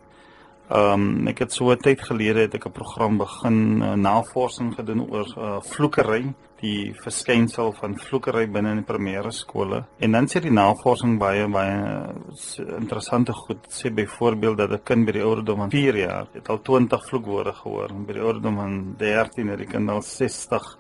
Ehm 0.72 1.02
um, 1.04 1.28
ek 1.28 1.40
het 1.44 1.52
so 1.52 1.72
'n 1.72 1.84
tyd 1.84 2.02
gelede 2.02 2.42
het 2.46 2.54
ek 2.56 2.66
'n 2.68 2.72
program 2.72 3.18
begin 3.18 3.82
uh, 3.82 3.94
navorsing 3.94 4.74
gedoen 4.76 5.02
oor 5.12 5.28
uh, 5.38 5.60
vloekery, 5.62 6.34
die 6.62 6.94
verskynsel 7.04 7.74
van 7.74 7.98
vloekery 7.98 8.46
binne 8.48 8.72
in 8.72 8.84
primêre 8.84 9.32
skole. 9.32 9.84
En 10.00 10.12
dan 10.12 10.28
sê 10.28 10.40
die 10.40 10.52
navorsing 10.52 11.18
baie 11.20 11.48
baie 11.48 11.76
uh, 11.76 12.80
interessante 12.80 13.34
goed. 13.34 13.68
Sê 13.68 13.92
byvoorbeeld 13.92 14.58
dat 14.58 14.72
'n 14.72 14.84
kind 14.84 15.06
by 15.06 15.12
die 15.12 15.24
ouderdom 15.24 15.58
van 15.58 15.70
4 15.70 15.98
jaar 15.98 16.28
het 16.34 16.50
al 16.50 16.62
20 16.62 17.08
vloekwoorde 17.08 17.54
gehoor 17.54 17.90
en 17.90 18.06
by 18.06 18.14
die 18.14 18.22
ouderdom 18.22 18.56
van 18.56 18.96
13 18.98 19.48
het 19.48 19.58
die 19.58 19.68
kind 19.68 19.90
al 19.90 20.02
60 20.02 20.78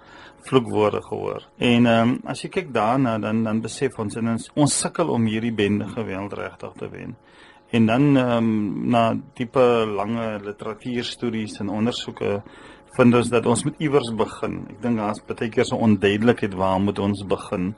vloekwoorde 0.48 1.02
gehoor. 1.02 1.46
En 1.58 1.86
ehm 1.86 2.10
um, 2.10 2.20
as 2.26 2.42
jy 2.44 2.50
kyk 2.50 2.74
daarna 2.74 3.18
dan 3.20 3.44
dan 3.44 3.62
besef 3.62 4.00
ons 4.00 4.16
en 4.16 4.34
ons, 4.34 4.50
ons 4.56 4.80
sukkel 4.84 5.10
om 5.10 5.26
hierdie 5.26 5.54
bende 5.54 5.88
geweld 5.88 6.34
regtig 6.34 6.74
te 6.78 6.90
wen. 6.90 7.16
En 7.72 7.86
dan 7.86 8.18
ehm 8.18 8.38
um, 8.38 8.90
na 8.90 9.04
diepe 9.34 9.86
lange 9.88 10.40
literatuurstudies 10.44 11.60
en 11.60 11.70
ondersoeke 11.70 12.42
vind 12.98 13.16
ons 13.16 13.30
dat 13.32 13.46
ons 13.46 13.64
moet 13.64 13.78
iewers 13.80 14.10
begin. 14.20 14.58
Ek 14.70 14.82
dink 14.84 15.00
daar's 15.00 15.22
baie 15.28 15.50
keer 15.50 15.68
so 15.68 15.80
onduidelikheid 15.80 16.58
waar 16.60 16.80
moet 16.84 17.00
ons 17.00 17.24
begin. 17.28 17.74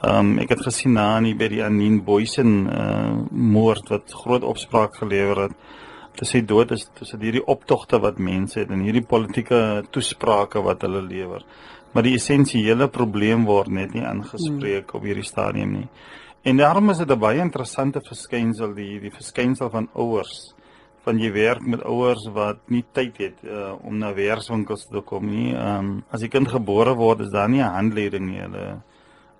Ehm 0.00 0.32
um, 0.32 0.38
ek 0.42 0.54
het 0.56 0.66
gesien 0.68 0.92
na 0.96 1.20
nie 1.20 1.34
by 1.34 1.48
die 1.52 1.62
Anin 1.64 2.02
Boysen 2.04 2.66
uh, 2.68 3.16
moord 3.30 3.88
wat 3.92 4.12
groot 4.22 4.44
opspraak 4.44 4.96
gelewer 4.96 5.46
het. 5.46 5.56
Dit 6.18 6.28
sê 6.28 6.44
dood 6.44 6.70
is 6.70 6.90
tussen 6.94 7.20
hierdie 7.20 7.46
optogte 7.46 8.00
wat 8.00 8.18
mense 8.18 8.58
het 8.58 8.70
en 8.70 8.80
hierdie 8.80 9.06
politieke 9.06 9.84
toesprake 9.90 10.62
wat 10.62 10.82
hulle 10.82 11.02
lewer 11.02 11.44
maar 11.92 12.06
die 12.06 12.14
essensiële 12.18 12.88
probleem 12.92 13.44
word 13.48 13.70
net 13.74 13.94
nie 13.94 14.04
aangespreek 14.06 14.90
hmm. 14.90 14.98
op 14.98 15.06
hierdie 15.08 15.26
stadium 15.26 15.74
nie. 15.80 15.88
En 16.46 16.56
daarom 16.56 16.90
is 16.90 16.98
dit 16.98 17.10
'n 17.10 17.18
baie 17.18 17.40
interessante 17.40 18.00
verskynsel 18.00 18.74
die 18.74 19.00
die 19.00 19.10
verskynsel 19.10 19.70
van 19.70 19.88
ouers 19.94 20.54
van 21.04 21.18
jy 21.18 21.32
werk 21.32 21.66
met 21.66 21.82
ouers 21.82 22.28
wat 22.32 22.58
nie 22.68 22.84
tyd 22.92 23.16
het 23.18 23.38
uh, 23.44 23.72
om 23.82 23.98
na 23.98 24.14
werkswinkels 24.14 24.86
te 24.86 25.00
kom 25.00 25.26
nie. 25.26 25.52
Ehm 25.54 25.78
um, 25.78 26.04
as 26.10 26.20
die 26.20 26.28
kind 26.28 26.48
gebore 26.48 26.94
word 26.94 27.20
is 27.20 27.30
daar 27.30 27.48
nie 27.48 27.62
'n 27.62 27.74
handleiding 27.74 28.26
nie. 28.26 28.40
Hulle 28.40 28.80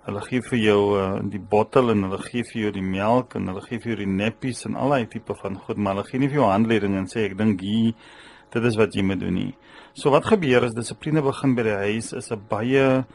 hulle 0.05 0.21
gee 0.25 0.41
vir 0.41 0.57
jou 0.57 0.81
uh, 0.97 1.19
die 1.29 1.41
bottel 1.51 1.93
en 1.93 2.07
hulle 2.07 2.19
gee 2.25 2.43
vir 2.47 2.61
jou 2.63 2.71
die 2.73 2.85
melk 2.85 3.35
en 3.37 3.51
hulle 3.51 3.61
gee 3.67 3.79
vir 3.79 3.93
jou 3.93 3.99
die 4.01 4.09
neppies 4.09 4.65
en 4.65 4.75
al 4.75 4.95
daai 4.95 5.05
tipe 5.11 5.35
van 5.37 5.59
goed, 5.61 5.77
maar 5.77 5.95
hulle 5.95 6.07
gee 6.09 6.21
nie 6.21 6.29
vir 6.31 6.41
jou 6.41 6.49
handleiding 6.49 6.97
en 6.97 7.09
sê 7.11 7.27
ek 7.27 7.37
dink 7.37 7.61
hier 7.61 7.93
dit 8.51 8.65
is 8.67 8.77
wat 8.79 8.95
jy 8.97 9.03
moet 9.07 9.21
doen 9.21 9.37
nie. 9.37 9.51
So 9.93 10.11
wat 10.11 10.27
gebeur 10.27 10.65
is 10.67 10.75
dissipline 10.75 11.23
begin 11.23 11.53
by 11.55 11.67
die 11.67 11.77
huis 11.85 12.11
is 12.17 12.31
'n 12.31 12.41
baie 12.49 13.05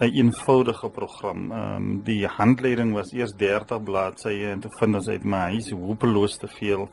'n 0.00 0.12
eenvoudige 0.12 0.88
program. 0.90 1.52
Ehm 1.52 1.76
um, 1.76 2.02
die 2.04 2.26
handleiding 2.26 2.92
was 2.92 3.12
eers 3.12 3.32
30 3.32 3.82
bladsye 3.82 4.50
en 4.52 4.60
te 4.60 4.68
vind 4.78 4.94
ons 4.94 5.08
uit 5.08 5.24
my 5.24 5.52
huis 5.52 5.70
hopeloos 5.70 6.38
te 6.38 6.48
veel. 6.48 6.88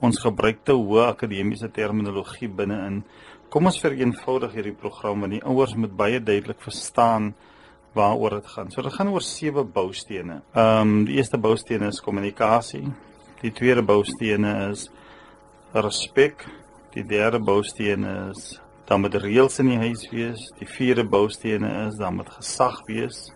Ons 0.00 0.18
gebruik 0.18 0.64
te 0.64 0.72
hoë 0.72 1.08
akademiese 1.08 1.70
terminologie 1.70 2.48
binne-in. 2.48 3.04
Kom 3.48 3.66
ons 3.66 3.80
vereenvoudig 3.80 4.52
hierdie 4.52 4.78
program 4.78 5.20
want 5.20 5.32
die 5.32 5.44
ouers 5.44 5.74
moet 5.74 5.96
baie 5.96 6.20
duidelik 6.20 6.60
verstaan 6.62 7.34
waaroor 7.94 8.40
dit 8.40 8.46
gaan. 8.46 8.70
So 8.70 8.82
dit 8.82 8.92
gaan 8.92 9.08
oor 9.08 9.22
sewe 9.22 9.64
boustene. 9.64 10.42
Ehm 10.54 10.80
um, 10.80 11.04
die 11.04 11.16
eerste 11.16 11.38
boustene 11.38 11.86
is 11.86 12.00
kommunikasie. 12.00 12.86
Die 13.40 13.52
tweede 13.52 13.82
boustene 13.82 14.70
is 14.70 14.88
respek. 15.72 16.46
Die 16.94 17.04
derde 17.06 17.40
bousteen 17.40 18.04
is 18.04 18.60
dan 18.84 19.00
moet 19.00 19.14
reëls 19.14 19.58
in 19.62 19.72
die 19.72 19.80
huis 19.80 20.04
wees. 20.12 20.50
Die 20.58 20.68
vierde 20.68 21.04
boustene 21.04 21.70
is 21.86 21.96
dan 21.98 22.18
moet 22.20 22.30
gesag 22.30 22.82
wees. 22.86 23.30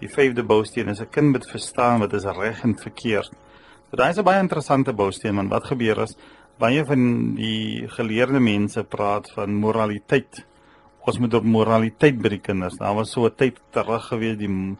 Die 0.00 0.10
vyfde 0.10 0.42
bousteen 0.42 0.88
is 0.88 1.00
'n 1.00 1.10
kind 1.10 1.30
moet 1.32 1.46
verstaan 1.46 2.00
wat 2.00 2.12
is 2.12 2.24
reg 2.24 2.62
en 2.64 2.76
verkeerd. 2.76 3.30
So 3.90 3.96
daai 3.96 4.10
is 4.10 4.18
'n 4.18 4.24
baie 4.24 4.40
interessante 4.40 4.92
bousteen 4.92 5.36
want 5.36 5.50
wat 5.50 5.64
gebeur 5.64 6.00
as 6.00 6.16
baie 6.58 6.84
van 6.84 7.34
die 7.34 7.88
geleerde 7.88 8.40
mense 8.40 8.84
praat 8.84 9.30
van 9.30 9.54
moraliteit. 9.54 10.44
Ons 11.02 11.18
moet 11.18 11.34
op 11.34 11.44
moraliteit 11.44 12.18
by 12.22 12.30
die 12.36 12.42
kinders. 12.42 12.78
Daar 12.78 12.94
was 12.94 13.10
so 13.10 13.26
'n 13.26 13.34
tyd 13.36 13.58
terug 13.72 14.08
gewees 14.08 14.38
die 14.38 14.76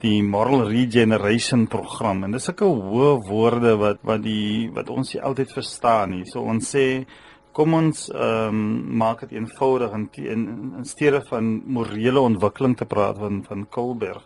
die 0.00 0.22
moral 0.22 0.64
regeneration 0.68 1.66
program 1.66 2.24
en 2.24 2.32
dis 2.32 2.46
sulke 2.48 2.64
hoë 2.64 3.10
woorde 3.28 3.74
wat 3.76 3.98
wat 4.02 4.22
die 4.24 4.70
wat 4.72 4.88
ons 4.88 5.14
nie 5.14 5.22
altyd 5.22 5.52
verstaan 5.52 6.10
nie. 6.10 6.24
So 6.24 6.40
ons 6.40 6.74
sê 6.74 7.04
kom 7.52 7.74
ons 7.74 8.08
ehm 8.08 8.48
um, 8.48 8.96
maak 8.96 9.20
dit 9.20 9.36
eenvoudig 9.36 9.92
en 9.92 10.08
in, 10.14 10.46
in 10.78 10.84
steede 10.84 11.20
van 11.28 11.62
morele 11.66 12.20
ontwikkeling 12.20 12.76
te 12.76 12.86
praat 12.86 13.18
van 13.18 13.42
van 13.44 13.66
Kolberg. 13.68 14.24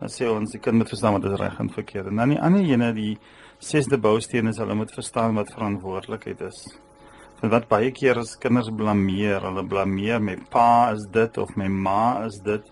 Dan 0.00 0.12
sê 0.12 0.28
ons 0.28 0.52
die 0.52 0.60
kind 0.60 0.76
moet 0.76 0.92
verstaan 0.92 1.16
wat 1.16 1.24
is 1.24 1.40
reg 1.40 1.60
en 1.60 1.70
verkeerd. 1.70 2.06
En 2.06 2.16
dan 2.16 2.34
die 2.34 2.40
ander 2.40 2.60
ene 2.60 2.92
die 2.92 3.18
sesde 3.58 3.96
bousteen 3.98 4.48
is 4.52 4.58
hulle 4.58 4.74
moet 4.74 4.92
verstaan 4.92 5.34
wat 5.34 5.54
verantwoordelikheid 5.54 6.40
is. 6.50 6.66
Wat 7.40 7.66
baie 7.68 7.90
keer 7.92 8.16
as 8.16 8.36
kinders 8.40 8.70
blameer, 8.72 9.42
hulle 9.44 9.64
blameer 9.68 10.22
my 10.24 10.38
pa 10.50 10.92
is 10.94 11.04
dit 11.12 11.36
of 11.38 11.50
my 11.60 11.68
ma 11.68 12.24
is 12.24 12.38
dit 12.44 12.64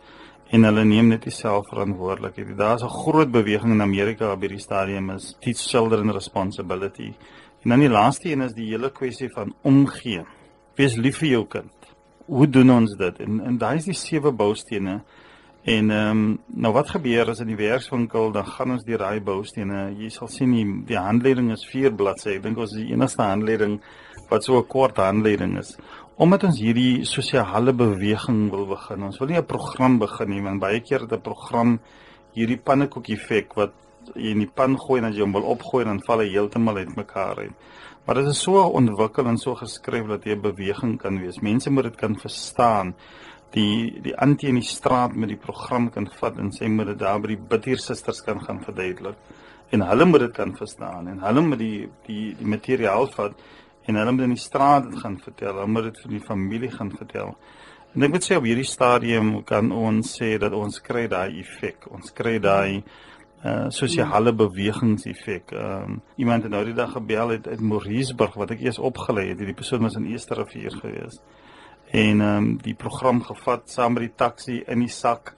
en 0.56 0.64
hulle 0.64 0.84
neem 0.88 1.10
net 1.12 1.26
self 1.28 1.68
verantwoordelikheid. 1.68 2.56
Daar's 2.56 2.82
'n 2.82 2.88
groot 2.88 3.30
beweging 3.30 3.72
in 3.72 3.82
Amerika 3.82 4.32
op 4.32 4.40
hierdie 4.40 4.60
stadium 4.60 5.10
is 5.10 5.36
teach 5.40 5.58
children 5.58 6.12
responsibility. 6.12 7.14
En 7.62 7.70
dan 7.70 7.80
die 7.80 7.88
laaste 7.88 8.30
een 8.30 8.40
is 8.40 8.52
die 8.52 8.70
hele 8.70 8.90
kwessie 8.90 9.28
van 9.28 9.54
omgee. 9.62 10.24
Wees 10.76 10.96
lief 10.96 11.18
vir 11.18 11.28
jou 11.28 11.46
kind. 11.46 11.72
Hoe 12.26 12.48
doen 12.48 12.70
ons 12.70 12.96
dit? 12.96 13.20
En 13.20 13.40
en 13.40 13.58
daai 13.58 13.76
is 13.76 13.84
die 13.84 13.94
sewe 13.94 14.32
boustene 14.32 15.02
En 15.64 15.90
ehm 15.90 16.10
um, 16.10 16.38
nou 16.46 16.72
wat 16.76 16.90
gebeur 16.92 17.30
as 17.32 17.38
in 17.40 17.48
die 17.48 17.56
werkswinkel 17.56 18.32
dan 18.32 18.44
gaan 18.46 18.74
ons 18.74 18.82
deur 18.84 19.00
daai 19.00 19.20
boustene. 19.24 19.94
Jy 19.96 20.10
sal 20.12 20.28
sien 20.28 20.50
die, 20.52 20.64
die 20.90 20.98
handleiding 21.00 21.48
is 21.54 21.64
4 21.70 21.94
bladsye. 21.96 22.34
Ek 22.36 22.42
dink 22.44 22.60
ons 22.60 22.74
is 22.74 22.82
die 22.82 22.92
enigste 22.92 23.24
handleiding 23.24 23.78
wat 24.30 24.44
so 24.44 24.58
'n 24.58 24.66
kort 24.66 24.96
handleiding 24.96 25.58
is. 25.58 25.76
Omdat 26.16 26.44
ons 26.44 26.58
hierdie 26.60 27.04
sosiale 27.04 27.72
beweging 27.72 28.50
wil 28.50 28.66
begin. 28.66 29.02
Ons 29.02 29.18
wil 29.18 29.28
nie 29.28 29.38
'n 29.38 29.46
program 29.46 29.98
begin 29.98 30.30
nie, 30.30 30.42
want 30.42 30.60
baie 30.60 30.80
keer 30.80 31.00
het 31.00 31.12
'n 31.12 31.20
program 31.20 31.80
hierdie 32.34 32.58
pannekoekie 32.58 33.16
effek 33.16 33.54
wat 33.54 33.72
jy 34.14 34.30
in 34.30 34.38
die 34.38 34.50
pan 34.54 34.76
gooi 34.76 35.00
en 35.00 35.06
as 35.08 35.14
jy 35.14 35.22
hom 35.22 35.32
wil 35.32 35.50
opgooi 35.54 35.84
dan 35.84 36.00
val 36.06 36.18
hy 36.18 36.28
heeltemal 36.28 36.76
uitmekaar 36.76 37.38
uit. 37.38 37.52
Maar 38.06 38.14
dit 38.14 38.26
is 38.26 38.42
so 38.42 38.60
ontwikkel 38.60 39.26
en 39.26 39.38
so 39.38 39.54
geskryf 39.54 40.06
dat 40.06 40.24
jy 40.24 40.34
'n 40.34 40.42
beweging 40.42 40.98
kan 40.98 41.18
wees. 41.20 41.40
Mense 41.40 41.70
moet 41.70 41.84
dit 41.84 41.96
kan 41.96 42.16
verstaan 42.16 42.94
die 43.54 44.00
die 44.02 44.14
antie 44.18 44.50
in 44.50 44.58
die 44.58 44.66
straat 44.66 45.14
met 45.14 45.30
die 45.30 45.40
program 45.40 45.90
kan 45.94 46.08
vat 46.20 46.38
en 46.42 46.50
sê 46.54 46.68
moet 46.68 46.92
dit 46.92 46.98
daar 46.98 47.20
by 47.22 47.34
die 47.34 47.42
bidtier 47.52 47.78
susters 47.78 48.22
kan 48.26 48.40
gaan 48.42 48.62
verduidelik 48.64 49.16
en 49.74 49.84
hulle 49.88 50.06
moet 50.10 50.26
dit 50.26 50.34
kan 50.34 50.54
verstaan 50.58 51.08
en 51.12 51.20
hulle 51.22 51.44
moet 51.48 51.60
die 51.62 51.88
die 52.08 52.24
die 52.38 52.50
materiaal 52.56 53.06
vat 53.14 53.38
en 53.86 54.00
hulle 54.00 54.12
moet 54.12 54.28
in 54.28 54.36
die 54.36 54.44
straat 54.44 54.90
dit 54.90 54.98
gaan 55.00 55.18
vertel 55.22 55.54
hulle 55.54 55.72
moet 55.76 55.90
dit 55.90 56.02
vir 56.04 56.16
die 56.16 56.26
familie 56.26 56.72
gaan 56.74 56.92
vertel 56.96 57.34
en 57.94 58.06
ek 58.08 58.14
moet 58.16 58.26
sê 58.26 58.38
op 58.40 58.46
hierdie 58.48 58.68
stadium 58.68 59.34
kan 59.46 59.72
ons 59.72 60.16
sê 60.18 60.34
dat 60.42 60.56
ons 60.56 60.80
kry 60.82 61.06
daai 61.08 61.40
effek 61.40 61.90
ons 61.92 62.14
kry 62.14 62.38
daai 62.42 62.84
uh 63.44 63.68
sosiale 63.68 64.32
bewegingseffek. 64.32 65.50
Ehm 65.52 65.82
um, 65.82 66.02
iemand 66.16 66.42
het 66.42 66.52
nou 66.52 66.64
die 66.64 66.74
dag 66.74 66.92
gebel 66.92 67.30
uit 67.30 67.46
uit 67.46 67.60
Mauriceburg 67.60 68.34
wat 68.40 68.50
ek 68.50 68.62
eers 68.64 68.78
opgelei 68.78 69.28
het. 69.28 69.38
Die 69.38 69.54
persoon 69.54 69.82
was 69.84 69.98
in 70.00 70.06
Eerste 70.08 70.34
Rivier 70.34 70.72
geweest 70.72 71.20
en 71.90 72.20
ehm 72.20 72.36
um, 72.36 72.56
die 72.56 72.74
program 72.74 73.22
gevat 73.22 73.70
saam 73.70 73.92
met 73.92 74.06
die 74.06 74.14
taxi 74.16 74.62
in 74.66 74.80
die 74.80 74.88
sak, 74.88 75.34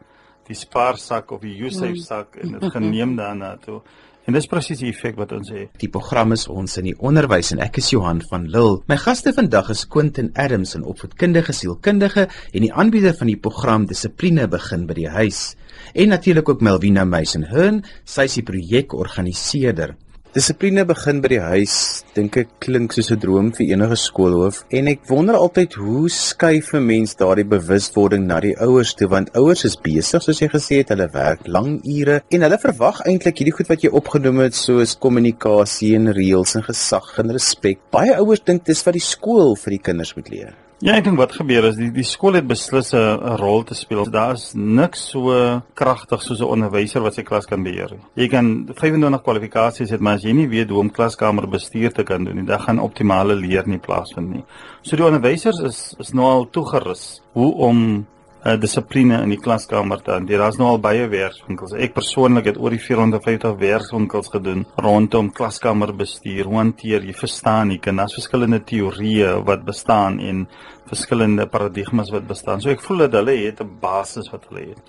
die 0.47 0.55
spaarsak 0.55 1.33
of 1.33 1.41
die 1.41 1.57
Usave 1.67 1.97
sak 1.97 2.37
en 2.37 2.53
dit 2.59 2.71
geneem 2.73 3.17
daarna 3.17 3.57
toe. 3.57 3.81
En 4.27 4.35
dis 4.35 4.49
presies 4.51 4.81
die 4.83 4.89
effek 4.91 5.15
wat 5.21 5.31
ons 5.37 5.53
het. 5.55 5.69
Die 5.79 5.91
program 5.93 6.35
is 6.35 6.49
ons 6.51 6.73
in 6.81 6.89
die 6.89 6.97
onderwys 6.99 7.53
en 7.55 7.61
ek 7.63 7.77
is 7.79 7.93
Johan 7.93 8.19
van 8.27 8.49
Lille. 8.51 8.81
My 8.91 8.97
gaste 8.99 9.31
vandag 9.37 9.71
is 9.71 9.85
Quentin 9.87 10.33
Adams, 10.35 10.75
'n 10.75 10.83
opvoedkundige 10.83 11.53
sielkundige 11.55 12.27
en 12.53 12.61
die 12.67 12.73
aanbieder 12.73 13.15
van 13.15 13.29
die 13.29 13.37
program 13.37 13.87
Dissipline 13.87 14.49
begin 14.49 14.87
by 14.87 14.95
die 14.95 15.09
huis. 15.09 15.55
En 15.95 16.09
natuurlik 16.09 16.49
ook 16.49 16.61
Melvina 16.61 17.05
Meisenhorn, 17.05 17.85
sy 18.05 18.23
is 18.23 18.35
die 18.35 18.43
projekorganiseerder. 18.43 19.95
Dissipline 20.37 20.83
begin 20.85 21.23
by 21.25 21.31
die 21.33 21.39
huis, 21.41 21.75
dink 22.13 22.35
ek 22.37 22.51
klink 22.61 22.93
soos 22.93 23.09
'n 23.15 23.21
droom 23.23 23.47
vir 23.57 23.71
enige 23.73 23.97
skoolhoof 23.97 24.59
en 24.79 24.91
ek 24.93 25.07
wonder 25.09 25.39
altyd 25.39 25.77
hoe 25.81 26.11
skuif 26.13 26.75
'n 26.75 26.85
mens 26.85 27.17
daardie 27.17 27.47
bewustwording 27.55 28.27
na 28.27 28.41
die 28.45 28.53
ouers 28.67 28.93
toe 28.93 29.09
want 29.09 29.33
ouers 29.33 29.65
is 29.65 29.79
besig 29.81 30.21
soos 30.21 30.43
jy 30.43 30.51
gesê 30.53 30.83
het, 30.83 30.93
hulle 30.93 31.09
werk 31.15 31.49
lang 31.49 31.81
ure 31.87 32.21
en 32.29 32.43
hulle 32.43 32.59
verwag 32.67 33.01
eintlik 33.07 33.39
hierdie 33.39 33.57
goed 33.57 33.73
wat 33.73 33.81
jy 33.81 33.89
opgenoem 33.89 34.45
het 34.45 34.55
soos 34.55 34.99
kommunikasie 35.01 35.95
en 35.97 36.13
reëls 36.13 36.57
en 36.57 36.69
gesag 36.69 37.19
en 37.19 37.33
respek. 37.33 37.81
Baie 37.91 38.13
ouers 38.21 38.45
dink 38.45 38.67
dis 38.67 38.85
wat 38.85 38.93
die 38.93 39.09
skool 39.15 39.57
vir 39.57 39.71
die 39.71 39.85
kinders 39.89 40.17
moet 40.17 40.29
leer. 40.29 40.66
Ja, 40.85 40.93
ek 40.93 41.07
dink 41.07 41.17
wat 41.17 41.33
gebeur 41.33 41.65
is 41.71 41.79
die 41.79 41.87
die 41.89 42.05
skool 42.05 42.37
het 42.37 42.45
beslis 42.45 42.93
'n 42.93 43.37
rol 43.41 43.63
te 43.65 43.75
speel. 43.75 44.05
Daar's 44.13 44.53
niks 44.55 45.09
so 45.09 45.63
kragtig 45.75 46.21
soos 46.23 46.41
'n 46.41 46.53
onderwyser 46.53 47.01
wat 47.01 47.15
sy 47.15 47.23
klas 47.23 47.47
kan 47.47 47.63
beheer. 47.63 47.97
Jy 48.15 48.29
kan 48.29 48.69
25 48.75 49.23
kwalifikasies 49.23 49.91
hê, 49.91 49.99
maar 49.99 50.17
as 50.17 50.23
jy 50.23 50.33
nie 50.33 50.49
weet 50.49 50.69
hoe 50.69 50.81
om 50.81 50.91
klaskamer 50.91 51.49
bestuur 51.49 51.93
te 51.93 52.05
kan 52.05 52.25
doen 52.25 52.37
nie, 52.37 52.45
dan 52.45 52.61
gaan 52.61 52.79
optimale 52.79 53.35
leer 53.35 53.67
nie 53.67 53.79
plaasvind 53.79 54.35
nie. 54.35 54.45
So 54.83 54.97
die 54.97 55.05
onderwysers 55.05 55.61
is 55.61 55.95
is 55.99 56.13
nou 56.13 56.27
al 56.27 56.51
toegerus 56.51 57.23
hoe 57.33 57.55
om 57.55 58.07
uh, 58.47 58.55
dissipline 58.61 59.19
in 59.25 59.33
die 59.35 59.41
klaskamer 59.43 60.03
te 60.05 60.15
hanteer. 60.15 60.43
Daar's 60.45 60.59
nou 60.61 60.69
al 60.71 60.81
baie 60.83 61.09
werkswinkels. 61.11 61.75
Ek 61.83 61.97
persoonlik 61.97 62.53
het 62.53 62.61
oor 62.63 62.75
die 62.75 62.83
450 62.83 63.57
werkswinkels 63.61 64.31
gedoen 64.35 64.65
rondom 64.83 65.33
klaskamerbestuur. 65.35 66.47
Hoe 66.47 66.61
hanteer 66.61 67.07
jy 67.07 67.17
verstaan 67.17 67.75
jy 67.75 67.81
kan 67.83 67.99
daar's 68.01 68.17
verskillende 68.17 68.63
teorieë 68.67 69.37
wat 69.47 69.67
bestaan 69.67 70.21
en 70.23 70.47
verskillende 70.87 71.49
paradigmas 71.51 72.13
wat 72.15 72.29
bestaan. 72.29 72.63
So 72.63 72.71
ek 72.71 72.85
voel 72.85 73.07
dat 73.07 73.19
hulle 73.19 73.35
het 73.43 73.61
'n 73.61 73.79
basis 73.81 74.31
wat 74.31 74.47
hulle 74.49 74.69
het. 74.71 74.83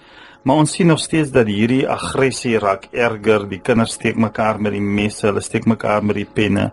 Maar 0.43 0.55
ons 0.55 0.71
sien 0.71 0.87
nog 0.87 0.99
steeds 0.99 1.31
dat 1.31 1.47
hierdie 1.47 1.87
aggressie 1.89 2.59
raak 2.59 2.87
erger. 2.91 3.49
Die 3.49 3.59
kinders 3.59 3.93
steek 3.93 4.15
mekaar 4.15 4.61
met 4.61 4.71
die 4.71 4.81
messe, 4.81 5.27
hulle 5.27 5.41
steek 5.41 5.65
mekaar 5.65 6.03
met 6.03 6.15
die 6.15 6.29
penne. 6.33 6.71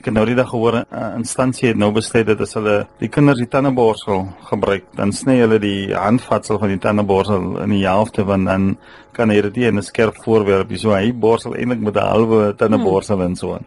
Ek 0.00 0.06
het 0.08 0.14
nou 0.16 0.22
die 0.24 0.34
dag 0.34 0.48
gehoor 0.48 0.78
'n 0.80 0.86
uh, 0.96 1.08
instansie 1.18 1.68
het 1.68 1.76
nou 1.76 1.90
besluit 1.92 2.24
dat 2.26 2.40
as 2.40 2.54
hulle 2.54 2.86
die 2.98 3.08
kinders 3.08 3.36
die 3.36 3.48
tandeborsel 3.48 4.28
gebruik, 4.48 4.84
dan 4.96 5.12
sny 5.12 5.34
hulle 5.42 5.58
die 5.60 5.92
handvatsel 5.92 6.58
van 6.58 6.68
die 6.68 6.78
tandeborsel 6.78 7.60
in 7.60 7.68
die 7.68 7.84
helfte 7.84 8.24
want 8.24 8.46
dan 8.46 8.78
kan 9.12 9.28
hy 9.28 9.42
dit 9.42 9.56
in 9.56 9.76
'n 9.76 9.82
skerp 9.82 10.16
voorwerp, 10.24 10.72
so 10.78 10.94
hy 10.94 11.12
borsel 11.12 11.54
eintlik 11.54 11.80
met 11.80 11.96
'n 11.96 12.08
halwe 12.08 12.54
tandeborsel 12.56 13.16
hmm. 13.16 13.26
en 13.26 13.36
so 13.36 13.52
aan. 13.52 13.66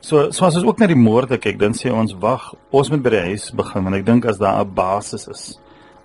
So 0.00 0.32
so 0.32 0.46
as 0.46 0.56
ons 0.56 0.64
ook 0.64 0.78
na 0.78 0.86
die 0.86 0.96
moorde 0.96 1.38
kyk, 1.38 1.58
dan 1.58 1.72
sê 1.74 1.92
ons 1.92 2.12
wag, 2.18 2.54
ons 2.70 2.90
moet 2.90 3.02
by 3.02 3.10
die 3.10 3.26
huis 3.30 3.50
begin 3.54 3.84
want 3.84 3.94
ek 3.94 4.06
dink 4.06 4.26
as 4.26 4.38
daar 4.38 4.64
'n 4.64 4.74
basis 4.74 5.28
is 5.28 5.58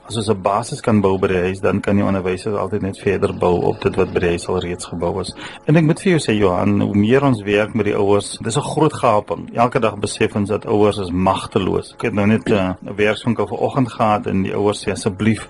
as 0.07 0.17
ons 0.17 0.29
'n 0.29 0.41
basis 0.41 0.81
kan 0.81 1.01
bou 1.01 1.17
by 1.17 1.27
die 1.27 1.41
huis, 1.47 1.59
dan 1.59 1.79
kan 1.81 1.95
die 1.95 2.05
onderwysers 2.05 2.55
altyd 2.55 2.81
net 2.81 2.99
verder 2.99 3.33
bou 3.33 3.61
op 3.63 3.81
dit 3.81 3.95
wat 3.95 4.13
by 4.13 4.19
die 4.19 4.29
huis 4.29 4.47
al 4.47 4.59
reeds 4.59 4.85
gebou 4.85 5.19
is. 5.21 5.33
En 5.65 5.75
ek 5.75 5.83
moet 5.83 6.01
vir 6.01 6.11
jou 6.17 6.19
sê 6.19 6.37
Johan, 6.37 6.81
hoe 6.81 6.95
meer 6.95 7.23
ons 7.23 7.41
werk 7.41 7.73
met 7.73 7.85
die 7.85 7.95
ouers, 7.95 8.37
dis 8.41 8.57
'n 8.57 8.61
groot 8.61 8.93
gaping. 8.93 9.55
Elke 9.55 9.79
dag 9.79 9.97
besef 9.97 10.35
ons 10.35 10.49
dat 10.49 10.65
ouers 10.65 10.97
is 10.97 11.11
magteloos. 11.11 11.93
Ek 11.93 12.01
het 12.01 12.13
nou 12.13 12.27
net 12.27 12.51
eh, 12.51 12.73
'n 12.81 12.89
uh, 12.89 12.95
werkswinkel 12.95 13.47
vanoggend 13.47 13.91
gehad 13.91 14.27
en 14.27 14.43
die 14.43 14.55
ouers 14.55 14.83
sê 14.83 14.91
asseblief 14.91 15.47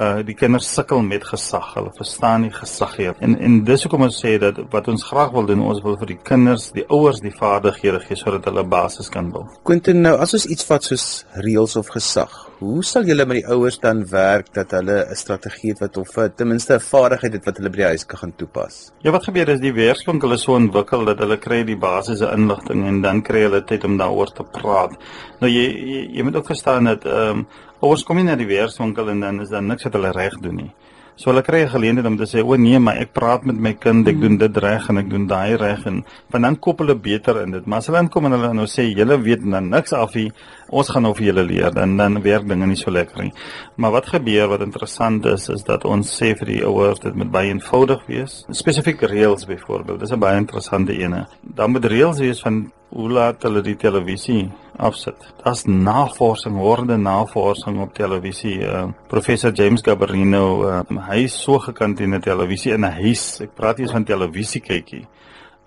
uh 0.00 0.22
die 0.26 0.34
kinders 0.34 0.74
sukkel 0.74 1.02
met 1.02 1.24
gesag. 1.24 1.74
Hulle 1.74 1.92
verstaan 1.94 2.40
nie 2.40 2.50
gesag 2.50 2.96
nie. 2.98 3.10
En 3.20 3.38
en 3.38 3.64
dis 3.64 3.82
hoekom 3.82 4.02
ons 4.02 4.20
sê 4.24 4.38
dat 4.38 4.58
wat 4.70 4.88
ons 4.88 5.04
graag 5.04 5.30
wil 5.32 5.46
doen, 5.46 5.62
ons 5.62 5.82
wil 5.82 5.96
vir 5.96 6.06
die 6.06 6.18
kinders, 6.22 6.70
die 6.74 6.86
ouers 6.88 7.20
die 7.20 7.34
vaardighede 7.34 8.00
gee 8.00 8.16
sodat 8.16 8.44
hulle 8.44 8.64
basis 8.64 9.08
kan 9.08 9.30
bou. 9.30 9.44
Quentin, 9.62 10.02
nou 10.02 10.16
as 10.18 10.34
ons 10.34 10.46
iets 10.46 10.66
vat 10.66 10.82
soos 10.84 11.24
reëls 11.34 11.76
of 11.76 11.88
gesag, 11.94 12.43
hoe 12.58 12.82
sal 12.84 13.04
julle 13.04 13.26
met 13.26 13.40
die 13.40 13.46
ouers 13.46 13.78
dan 13.82 14.04
werk 14.10 14.52
dat 14.54 14.70
hulle 14.70 15.06
'n 15.10 15.14
strategie 15.16 15.70
het 15.70 15.80
wat 15.80 15.96
of 15.96 16.08
ten 16.36 16.48
minste 16.48 16.74
'n 16.74 16.80
vaardigheid 16.80 17.32
het 17.32 17.44
wat 17.44 17.56
hulle 17.56 17.70
by 17.70 17.76
die 17.76 17.90
huis 17.92 18.06
kan 18.06 18.32
toepas? 18.36 18.92
Ja, 19.02 19.10
wat 19.10 19.24
gebeur 19.24 19.48
is 19.48 19.60
die 19.60 19.72
werkswinkel 19.72 20.32
is 20.32 20.42
so 20.42 20.54
ontwikkel 20.54 21.04
dat 21.04 21.18
hulle 21.18 21.36
kry 21.38 21.64
die 21.64 21.76
basiese 21.76 22.32
inligting 22.32 22.86
en 22.86 23.00
dan 23.02 23.22
kry 23.22 23.42
hulle 23.42 23.64
tyd 23.64 23.84
om 23.84 23.96
daaroor 23.96 24.32
te 24.32 24.44
praat. 24.44 24.92
Nou 25.40 25.50
jy 25.50 25.66
jy, 25.68 26.08
jy 26.16 26.22
moet 26.22 26.36
ook 26.36 26.46
verstaan 26.46 26.84
dat 26.84 27.04
ehm 27.04 27.38
um, 27.38 27.46
Ons 27.84 28.00
kom 28.06 28.16
nie 28.16 28.24
na 28.24 28.32
die 28.38 28.48
weerswinkel 28.48 29.10
en 29.12 29.18
dan 29.20 29.42
is 29.42 29.50
daar 29.52 29.62
niks 29.62 29.84
wat 29.84 29.96
hulle 29.98 30.12
reg 30.14 30.38
doen 30.40 30.56
nie. 30.62 30.70
So 31.16 31.30
hulle 31.30 31.44
kry 31.46 31.60
'n 31.62 31.70
geleentheid 31.70 32.06
om 32.06 32.16
te 32.16 32.26
sê, 32.26 32.42
"O 32.42 32.56
nee, 32.56 32.78
maar 32.78 32.96
ek 32.96 33.12
praat 33.12 33.44
met 33.44 33.56
my 33.56 33.72
kind, 33.74 34.08
ek 34.08 34.20
doen 34.20 34.36
dit 34.36 34.56
reg 34.56 34.88
en 34.88 34.98
ek 34.98 35.10
doen 35.10 35.26
daai 35.26 35.56
reg 35.56 35.86
en 35.86 36.04
van 36.30 36.42
dan 36.42 36.58
koppel 36.58 36.86
hulle 36.86 36.98
beter 36.98 37.42
in 37.42 37.52
dit." 37.52 37.66
Maar 37.66 37.78
as 37.78 37.86
hulle 37.86 38.00
inkom 38.00 38.24
en 38.24 38.32
hulle 38.32 38.52
nou 38.52 38.66
sê, 38.66 38.82
"Julle 38.92 39.22
weet 39.22 39.48
dan 39.50 39.68
niks 39.68 39.92
af 39.92 40.14
nie, 40.14 40.32
ons 40.70 40.88
gaan 40.88 41.02
nou 41.02 41.14
vir 41.14 41.26
julle 41.26 41.44
leer," 41.44 41.70
dan 41.70 41.96
dan 41.96 42.22
werk 42.22 42.48
dinge 42.48 42.66
nie 42.66 42.76
so 42.76 42.90
lekker 42.90 43.22
nie. 43.22 43.32
Maar 43.76 43.90
wat 43.90 44.06
gebeur 44.06 44.48
wat 44.48 44.60
interessant 44.60 45.24
is, 45.26 45.48
is 45.48 45.62
dat 45.62 45.84
ons 45.84 46.20
sê 46.20 46.36
vir 46.36 46.46
die 46.46 46.64
ouers 46.64 46.98
dit 46.98 47.14
moet 47.14 47.30
baie 47.30 47.48
eenvoudig 47.48 48.06
wees. 48.06 48.44
Spesifiek 48.50 49.00
reëls 49.00 49.46
byvoorbeeld, 49.46 50.00
dis 50.00 50.10
'n 50.12 50.18
baie 50.18 50.36
interessante 50.36 50.98
ene. 50.98 51.26
Dan 51.42 51.70
moet 51.70 51.84
reëls 51.84 52.18
wees 52.18 52.40
van 52.40 52.72
hoe 52.94 53.08
laat 53.10 53.42
hulle 53.42 53.62
die 53.66 53.76
televisie 53.76 54.44
afsit. 54.78 55.18
Daar's 55.42 55.64
navorsing, 55.66 56.56
horde 56.58 56.96
navorsing 56.96 57.80
op 57.82 57.94
televisie. 57.94 58.60
Uh, 58.62 58.86
professor 59.10 59.52
James 59.52 59.82
Gabarino, 59.82 60.44
uh, 60.68 61.02
hy 61.08 61.24
is 61.26 61.34
so 61.42 61.58
gekant 61.58 62.00
in 62.00 62.14
die 62.14 62.22
televisie 62.22 62.72
in 62.72 62.84
'n 62.86 63.00
huis. 63.02 63.40
Ek 63.40 63.54
praat 63.54 63.78
hier 63.78 63.90
van 63.90 64.04
televisie 64.04 64.60
kykie. 64.60 65.06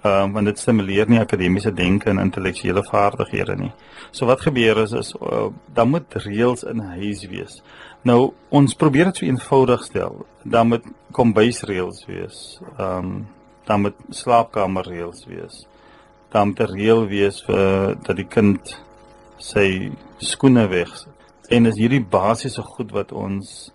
Ehm 0.03 0.24
um, 0.24 0.34
want 0.34 0.46
dit 0.46 0.60
stimuleer 0.60 1.10
nie 1.10 1.19
akademiese 1.19 1.74
denke 1.74 2.10
en 2.10 2.19
intellektuele 2.19 2.84
vaardighede 2.84 3.55
nie. 3.55 3.72
So 4.12 4.25
wat 4.25 4.41
gebeur 4.41 4.77
is 4.84 4.91
is 4.91 5.13
uh, 5.22 5.48
dan 5.74 5.89
moet 5.89 6.13
reëls 6.13 6.63
in 6.63 6.79
huis 6.79 7.25
wees. 7.27 7.62
Nou 8.03 8.34
ons 8.50 8.75
probeer 8.75 9.05
dit 9.05 9.17
so 9.17 9.25
eenvoudig 9.25 9.84
stel. 9.84 10.25
Dan 10.43 10.67
moet 10.67 10.86
kombuisreëls 11.12 12.05
wees. 12.05 12.60
Ehm 12.77 12.98
um, 12.98 13.27
dan 13.65 13.81
moet 13.81 13.96
slaapkamerreëls 14.10 15.25
wees. 15.27 15.67
Dan 16.38 16.53
moet 16.53 16.62
'n 16.62 16.74
reël 16.74 17.08
wees 17.10 17.41
vir 17.48 17.96
dat 18.06 18.15
die 18.15 18.29
kind 18.38 18.77
sy 19.38 19.91
skoene 20.17 20.67
weg. 20.70 20.94
En 21.50 21.65
is 21.65 21.77
hierdie 21.77 22.06
basiese 22.06 22.62
goed 22.62 22.91
wat 22.91 23.12
ons 23.12 23.72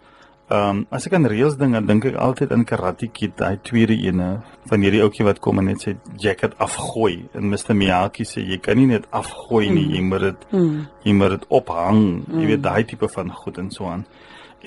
Ehm 0.52 0.68
um, 0.68 0.80
as 0.92 1.06
ek 1.08 1.14
aan 1.16 1.26
reels 1.30 1.54
ding 1.56 1.72
dan 1.72 1.86
dink 1.88 2.04
ek 2.10 2.16
altyd 2.20 2.50
aan 2.52 2.64
Karate 2.68 3.06
Kid, 3.14 3.32
daai 3.38 3.56
tweede 3.64 3.94
ene 3.94 4.26
van 4.68 4.82
hierdie 4.84 5.00
ouetjie 5.00 5.24
wat 5.24 5.38
kom 5.40 5.62
en 5.62 5.70
net 5.70 5.84
sy 5.86 5.94
jacket 6.20 6.58
afgooi 6.60 7.28
en 7.38 7.46
Mr 7.48 7.76
Miyagi 7.78 8.26
sê 8.28 8.42
jy 8.44 8.58
kan 8.66 8.76
nie 8.76 8.88
net 8.90 9.06
afgooi 9.20 9.70
nie, 9.72 9.86
jy 9.94 10.02
moet 10.04 10.26
dit 10.26 10.44
mm. 10.50 10.74
jy 11.06 11.14
moet 11.16 11.36
dit 11.36 11.46
ophang. 11.60 12.02
Mm. 12.02 12.42
Jy 12.42 12.50
weet 12.50 12.60
mm. 12.60 12.66
daai 12.66 12.84
tipe 12.90 13.08
van 13.14 13.32
goed 13.38 13.62
en 13.62 13.70
so 13.72 13.88
aan. 13.88 14.04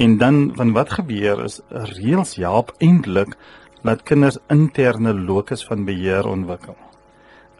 En 0.02 0.18
dan 0.24 0.42
van 0.58 0.74
wat 0.80 0.96
gebeur 0.96 1.44
is 1.46 1.60
reels 1.92 2.34
help 2.42 2.74
eintlik 2.80 3.38
dat 3.86 4.02
kinders 4.10 4.42
interne 4.50 5.14
locus 5.14 5.68
van 5.70 5.86
beheer 5.86 6.26
ontwikkel. 6.26 6.80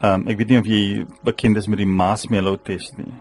Ehm 0.02 0.22
um, 0.22 0.28
ek 0.28 0.38
weet 0.38 0.50
nie 0.50 0.60
of 0.60 0.68
jy 0.68 1.06
bekend 1.24 1.58
is 1.58 1.68
met 1.68 1.78
die 1.78 1.88
Marshmallow 1.90 2.58
test 2.64 2.98
nie 2.98 3.14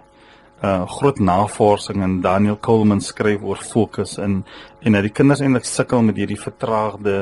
uh 0.64 0.87
groot 0.88 1.19
navorsing 1.19 2.02
en 2.02 2.21
Daniel 2.21 2.57
Coleman 2.57 3.00
skryf 3.00 3.43
oor 3.43 3.61
fokus 3.61 4.16
in 4.19 4.45
en 4.81 4.97
dat 4.97 5.04
die 5.04 5.12
kinders 5.12 5.43
eintlik 5.45 5.66
sukkel 5.69 6.02
met 6.02 6.16
hierdie 6.16 6.40
vertraagde 6.40 7.16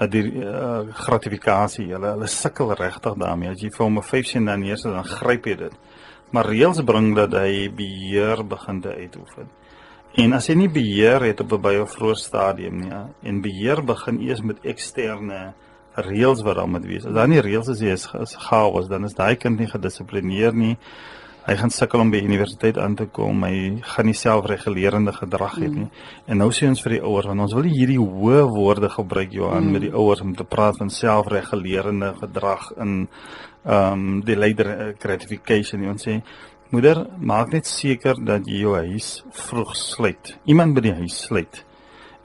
uh, 0.00 0.08
die 0.08 0.24
uh, 0.40 0.86
gratifikasie. 1.04 1.90
Hulle 1.92 2.14
hulle 2.14 2.28
sukkel 2.30 2.72
regtig 2.78 3.18
daarmee. 3.20 3.52
As 3.52 3.62
jy 3.62 3.70
vir 3.74 3.84
hom 3.84 3.98
'n 3.98 4.08
5 4.10 4.26
sien 4.26 4.48
dan 4.48 4.64
eers 4.64 4.82
dan 4.82 5.04
gryp 5.04 5.46
jy 5.46 5.56
dit. 5.56 5.74
Maar 6.32 6.46
reëls 6.46 6.84
bring 6.86 7.14
dat 7.16 7.32
hy 7.32 7.68
beheer 7.68 8.44
begin 8.46 8.80
te 8.80 8.94
uitoefen. 8.94 9.48
En 10.18 10.32
as 10.32 10.46
jy 10.48 10.54
nie 10.54 10.68
beheer 10.68 11.20
het 11.22 11.40
op 11.40 11.52
'n 11.52 11.60
baie 11.60 11.86
vroeë 11.86 12.16
stadium 12.16 12.80
nie, 12.80 12.90
ja, 12.90 13.08
en 13.22 13.42
beheer 13.42 13.84
begin 13.84 14.20
eers 14.20 14.42
met 14.42 14.64
eksterne 14.64 15.52
reëls 16.06 16.44
wat 16.46 16.56
dan 16.60 16.70
moet 16.70 16.86
wees. 16.88 17.06
As 17.06 17.16
daar 17.16 17.28
nie 17.28 17.42
reëls 17.44 17.72
is, 17.74 17.80
is, 17.80 18.08
is 18.20 18.36
chaos, 18.48 18.88
dan 18.88 19.04
is 19.08 19.16
daai 19.18 19.36
kind 19.36 19.58
nie 19.60 19.70
gedissiplineerd 19.70 20.58
nie 20.58 20.76
hy 21.46 21.56
gaan 21.58 21.72
sukkel 21.72 22.02
om 22.02 22.10
by 22.12 22.20
universiteit 22.22 22.78
aan 22.78 22.94
te 22.98 23.06
kom. 23.10 23.44
Hy 23.46 23.80
gaan 23.94 24.08
nie 24.08 24.16
selfregulerende 24.18 25.14
gedrag 25.16 25.56
hê 25.58 25.68
nie. 25.70 25.86
Mm. 25.88 26.04
En 26.30 26.42
nou 26.44 26.50
sê 26.54 26.68
ons 26.70 26.82
vir 26.84 26.96
die 26.98 27.02
ouers 27.02 27.28
want 27.30 27.44
ons 27.46 27.56
wil 27.56 27.66
nie 27.66 27.76
hierdie 27.78 27.98
hoë 28.00 28.44
woorde 28.52 28.90
gebruik 28.92 29.34
Johan 29.34 29.66
mm. 29.66 29.72
met 29.74 29.86
die 29.86 29.92
ouers 29.94 30.22
om 30.24 30.34
te 30.36 30.46
praat 30.46 30.78
van 30.80 30.92
selfregulerende 30.94 32.14
gedrag 32.20 32.70
in 32.78 32.94
ehm 33.60 33.92
um, 33.92 34.20
delayed 34.24 34.60
gratification. 35.02 35.82
Ons 35.90 36.06
sê 36.06 36.20
moeder, 36.72 37.02
maak 37.18 37.50
net 37.52 37.66
seker 37.68 38.20
dat 38.24 38.46
jy 38.48 38.62
jou 38.62 38.76
huis 38.76 39.10
vroeg 39.48 39.74
sluit. 39.76 40.36
Iemand 40.48 40.76
by 40.76 40.86
die 40.86 40.94
huis 41.02 41.18
sluit. 41.26 41.64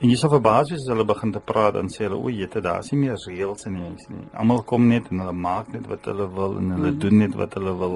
En 0.05 0.11
jy 0.13 0.17
sal 0.21 0.29
verbaas 0.29 0.69
wees 0.69 0.83
as 0.83 0.91
hulle 0.91 1.03
begin 1.09 1.31
te 1.33 1.39
praat 1.41 1.79
en 1.79 1.87
sê 1.89 2.03
hulle 2.03 2.17
o, 2.19 2.29
jette, 2.29 2.61
daar 2.61 2.83
is 2.83 2.91
nie 2.93 2.99
meer 2.99 3.15
reëls 3.17 3.65
in 3.65 3.79
huis 3.81 4.03
nie. 4.11 4.25
Almal 4.37 4.61
kom 4.69 4.83
net 4.85 5.07
en 5.09 5.23
hulle 5.23 5.33
maak 5.33 5.71
net 5.73 5.87
wat 5.89 6.05
hulle 6.11 6.27
wil 6.35 6.59
en 6.59 6.75
hulle 6.75 6.91
mm. 6.91 6.99
doen 7.01 7.17
net 7.23 7.37
wat 7.39 7.57
hulle 7.57 7.73
wil. 7.79 7.95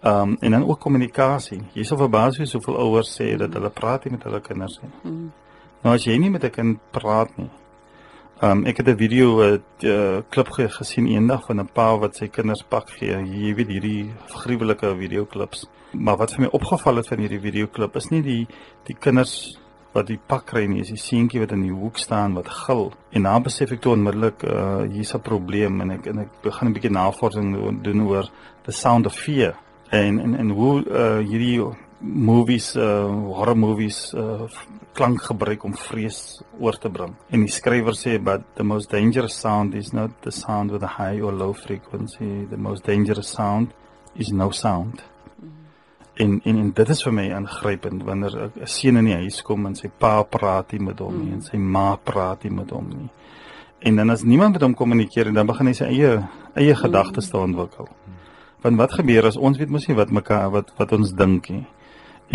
Ehm 0.00 0.32
um, 0.32 0.34
en 0.40 0.56
dan 0.56 0.66
ook 0.66 0.80
kommunikasie. 0.82 1.60
Jy 1.76 1.84
sal 1.86 2.00
verbaas 2.00 2.40
wees 2.40 2.56
hoeveel 2.56 2.80
ouers 2.82 3.12
sê 3.14 3.28
dat 3.38 3.54
hulle 3.54 3.70
praat 3.70 4.08
nie 4.08 4.16
met 4.16 4.26
hulle 4.26 4.40
kinders 4.42 4.80
nie. 4.82 4.90
Hmm. 5.04 5.30
Nou 5.84 5.94
as 5.94 6.08
jy 6.08 6.18
nie 6.18 6.32
met 6.34 6.44
'n 6.44 6.50
kind 6.50 6.82
praat 6.90 7.38
nie. 7.38 7.50
Ehm 8.40 8.50
um, 8.50 8.66
ek 8.66 8.82
het 8.82 8.88
'n 8.88 8.96
video 8.96 9.38
'n 9.38 9.62
uh, 9.84 10.22
klip 10.30 10.50
gesien 10.50 11.06
eendag 11.06 11.46
van 11.46 11.60
'n 11.60 11.68
pa 11.72 11.96
wat 11.98 12.16
sy 12.16 12.26
kinders 12.26 12.62
pak 12.62 12.90
gee. 12.90 13.12
Jy 13.12 13.54
weet 13.54 13.68
hierdie 13.68 14.10
gruwelike 14.26 14.96
videoklips. 14.96 15.68
Maar 15.92 16.16
wat 16.16 16.34
vir 16.34 16.40
my 16.40 16.48
opgeval 16.52 16.96
het 16.96 17.06
van 17.06 17.18
hierdie 17.18 17.40
videoklip 17.40 17.96
is 17.96 18.10
nie 18.10 18.22
die 18.22 18.46
die 18.84 18.96
kinders 18.98 19.59
wat 19.92 20.06
die 20.06 20.18
pak 20.26 20.46
kry 20.46 20.66
nie, 20.70 20.80
is 20.84 20.92
die 20.92 21.00
seentjie 21.00 21.40
wat 21.42 21.52
in 21.52 21.64
die 21.66 21.74
hoek 21.74 21.98
staan 21.98 22.34
wat 22.38 22.48
gil. 22.48 22.92
En 23.10 23.26
dan 23.26 23.42
besef 23.42 23.72
ek 23.74 23.82
toe 23.82 23.94
onmiddellik 23.96 24.44
uh 24.44 24.82
hier's 24.86 25.14
'n 25.14 25.20
probleem 25.20 25.80
en 25.80 25.90
ek 25.90 26.06
en 26.06 26.18
ek 26.18 26.42
begin 26.42 26.68
'n 26.68 26.74
bietjie 26.74 26.90
navorsing 26.90 27.82
doen 27.82 28.06
oor 28.06 28.30
the 28.64 28.72
sound 28.72 29.06
of 29.06 29.14
fear 29.14 29.54
en 29.90 30.20
en 30.20 30.34
en 30.34 30.50
hoe 30.50 30.84
uh, 30.86 31.18
hierdie 31.18 31.60
movies 32.00 32.76
uh 32.76 33.06
horror 33.36 33.56
movies 33.56 34.14
uh 34.14 34.46
klank 34.92 35.22
gebruik 35.22 35.64
om 35.64 35.74
vrees 35.74 36.42
oor 36.58 36.78
te 36.78 36.88
bring. 36.88 37.14
En 37.30 37.40
die 37.40 37.52
skrywer 37.52 37.94
sê 37.94 38.18
but 38.22 38.42
the 38.54 38.64
most 38.64 38.90
dangerous 38.90 39.40
sound 39.40 39.74
is 39.74 39.92
not 39.92 40.10
the 40.22 40.30
sound 40.30 40.70
with 40.70 40.82
a 40.82 40.94
high 40.98 41.20
or 41.20 41.32
low 41.32 41.52
frequency. 41.52 42.46
The 42.50 42.56
most 42.56 42.84
dangerous 42.84 43.30
sound 43.30 43.72
is 44.14 44.30
no 44.32 44.50
sound. 44.50 45.02
En 46.20 46.40
en, 46.44 46.58
en 46.64 46.70
dit 46.76 46.92
is 46.94 47.02
vir 47.06 47.16
my 47.16 47.26
aangrypend 47.32 48.04
wanneer 48.04 48.50
'n 48.50 48.66
seun 48.66 49.00
in 49.00 49.08
die 49.08 49.18
huis 49.22 49.42
kom 49.42 49.66
en 49.66 49.74
sy 49.74 49.88
pa 49.88 50.22
praat 50.22 50.72
nie 50.72 50.84
met 50.90 50.98
hom 50.98 51.24
nie 51.24 51.32
en 51.32 51.42
sy 51.42 51.56
ma 51.56 51.96
praat 51.96 52.44
nie 52.44 52.52
met 52.52 52.70
hom 52.70 52.88
nie. 52.88 53.10
En 53.80 53.96
dan 53.96 54.10
as 54.10 54.22
niemand 54.22 54.52
met 54.52 54.62
hom 54.62 54.74
kommunikeer 54.74 55.26
en 55.26 55.34
dan 55.34 55.46
begin 55.46 55.66
hy 55.66 55.72
sy 55.72 55.84
eie 55.84 56.28
eie 56.54 56.74
gedagtes 56.74 57.30
te 57.30 57.38
ontwikkel. 57.38 57.88
Hmm 57.88 58.20
want 58.60 58.76
wat 58.76 58.92
gebeur 58.92 59.26
as 59.26 59.36
ons 59.36 59.58
weet 59.58 59.70
mos 59.72 59.86
nie 59.88 59.96
wat 59.96 60.12
mekaar 60.12 60.50
wat 60.52 60.72
wat 60.78 60.92
ons 60.96 61.14
dink 61.16 61.48
nie. 61.52 61.64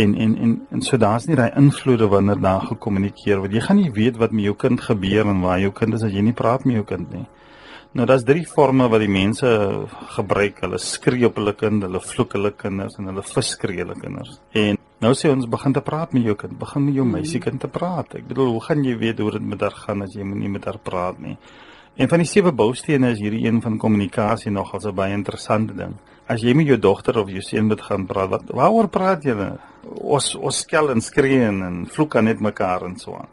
En 0.01 0.15
en 0.15 0.37
en 0.37 0.55
en 0.71 0.81
so 0.81 0.97
daar's 0.97 1.27
nie 1.27 1.37
daai 1.37 1.51
invloede 1.55 2.07
wanneer 2.11 2.41
daar 2.41 2.65
gekommunikeer 2.71 3.39
word. 3.39 3.53
Jy 3.53 3.61
gaan 3.67 3.79
nie 3.79 3.91
weet 3.91 4.17
wat 4.17 4.31
met 4.31 4.43
jou 4.43 4.55
kind 4.55 4.81
gebeur 4.81 5.29
en 5.29 5.41
waar 5.41 5.59
jou 5.59 5.71
kind 5.71 5.93
is 5.93 6.03
as 6.03 6.13
jy 6.13 6.21
nie 6.25 6.33
praat 6.33 6.65
met 6.65 6.81
jou 6.81 6.85
kind 6.85 7.13
nie 7.13 7.25
nou 7.95 8.05
daar's 8.09 8.25
drie 8.27 8.45
forme 8.45 8.89
wat 8.91 9.03
die 9.03 9.11
mense 9.11 9.49
gebruik 10.15 10.61
hulle 10.65 10.79
skree 10.83 11.27
op 11.29 11.39
hulle 11.41 11.55
kind 11.57 11.83
hulle 11.87 12.01
vloek 12.03 12.35
hulle 12.37 12.51
kinders 12.63 12.97
en 12.99 13.11
hulle 13.11 13.23
verskree 13.23 13.83
hulle 13.83 13.95
kinders 13.99 14.39
en 14.63 14.81
nou 15.03 15.13
sê 15.17 15.31
ons 15.31 15.47
begin 15.57 15.75
te 15.75 15.83
praat 15.85 16.13
met 16.15 16.27
jou 16.27 16.35
kind 16.39 16.59
begin 16.59 16.89
met 16.89 16.99
jou 16.99 17.05
meisie 17.05 17.43
kind 17.43 17.61
te 17.61 17.71
praat 17.71 18.19
ek 18.19 18.27
bedoel 18.27 18.51
hoe 18.55 18.65
gaan 18.67 18.83
jy 18.83 18.97
weet 19.05 19.23
hoe 19.23 19.37
dit 19.37 19.47
met 19.53 19.63
haar 19.67 19.79
gaan 19.85 20.03
as 20.05 20.15
jy 20.15 20.27
nie 20.27 20.51
met 20.51 20.67
haar 20.69 20.81
praat 20.91 21.19
nie 21.23 21.37
En 21.95 22.09
van 22.11 22.19
die 22.19 22.27
sewe 22.27 22.51
boustene 22.51 23.13
is 23.13 23.21
hierdie 23.23 23.45
een 23.45 23.61
van 23.63 23.77
kommunikasie 23.79 24.51
nogals 24.51 24.85
'n 24.85 24.95
baie 24.95 25.13
interessante 25.13 25.73
ding. 25.73 25.93
As 26.27 26.41
jy 26.41 26.53
met 26.53 26.67
jou 26.67 26.77
dogter 26.77 27.17
of 27.17 27.29
jou 27.29 27.41
seun 27.41 27.67
moet 27.67 27.81
gaan 27.81 28.05
praat, 28.05 28.29
wat 28.29 28.43
waaroor 28.47 28.87
praat 28.89 29.23
julle? 29.23 29.57
Ons 30.01 30.35
ons 30.35 30.59
skel 30.59 30.89
en 30.91 31.01
skree 31.01 31.45
en 31.47 31.85
vloek 31.85 32.15
aan 32.15 32.23
net 32.23 32.39
mekaar 32.39 32.83
en 32.83 32.97
so 32.97 33.13
aan. 33.13 33.29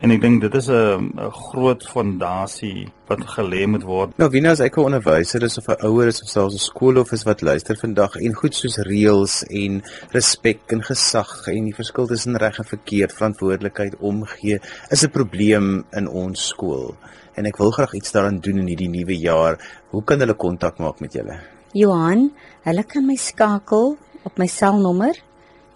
En 0.00 0.10
ek 0.10 0.20
dink 0.20 0.40
dit 0.40 0.54
is 0.54 0.68
'n 0.68 1.30
groot 1.30 1.82
fondasie 1.86 2.88
wat 3.08 3.20
gelê 3.36 3.66
moet 3.66 3.82
word. 3.82 4.18
Nou, 4.18 4.28
wie 4.30 4.40
nou 4.40 4.52
as 4.52 4.60
ek 4.60 4.76
'n 4.76 4.84
onderwyser 4.84 5.42
is 5.42 5.58
of 5.58 5.68
'n 5.68 5.86
ouer 5.86 6.08
is 6.08 6.22
of 6.22 6.28
selfs 6.28 6.54
'n 6.54 6.58
skoolhoof 6.58 7.12
is 7.12 7.24
wat 7.24 7.42
luister 7.42 7.76
vandag 7.76 8.16
en 8.16 8.34
goed 8.34 8.54
soos 8.54 8.76
reëls 8.76 9.44
en 9.48 9.82
respek 10.10 10.60
en 10.72 10.82
gesag 10.82 11.48
en 11.48 11.64
die 11.64 11.74
verskil 11.74 12.06
tussen 12.06 12.36
reg 12.36 12.58
en 12.58 12.64
verkeerd, 12.64 13.12
verantwoordelikheid 13.12 13.96
omgee, 14.00 14.60
is 14.90 15.04
'n 15.04 15.10
probleem 15.10 15.84
in 15.92 16.08
ons 16.08 16.48
skool 16.48 16.96
en 17.36 17.46
ek 17.46 17.58
wil 17.58 17.72
graag 17.74 17.94
iets 17.94 18.12
daaraan 18.14 18.40
doen 18.40 18.58
in 18.62 18.70
hierdie 18.70 18.90
nuwe 18.90 19.16
jaar. 19.18 19.58
Hoe 19.90 20.02
kan 20.06 20.22
hulle 20.22 20.36
kontak 20.38 20.78
maak 20.78 21.00
met 21.00 21.12
julle? 21.16 21.38
Johan, 21.74 22.30
hulle 22.62 22.84
kan 22.86 23.06
my 23.06 23.16
skakel 23.18 23.96
op 24.24 24.38
my 24.38 24.46
selnommer. 24.46 25.18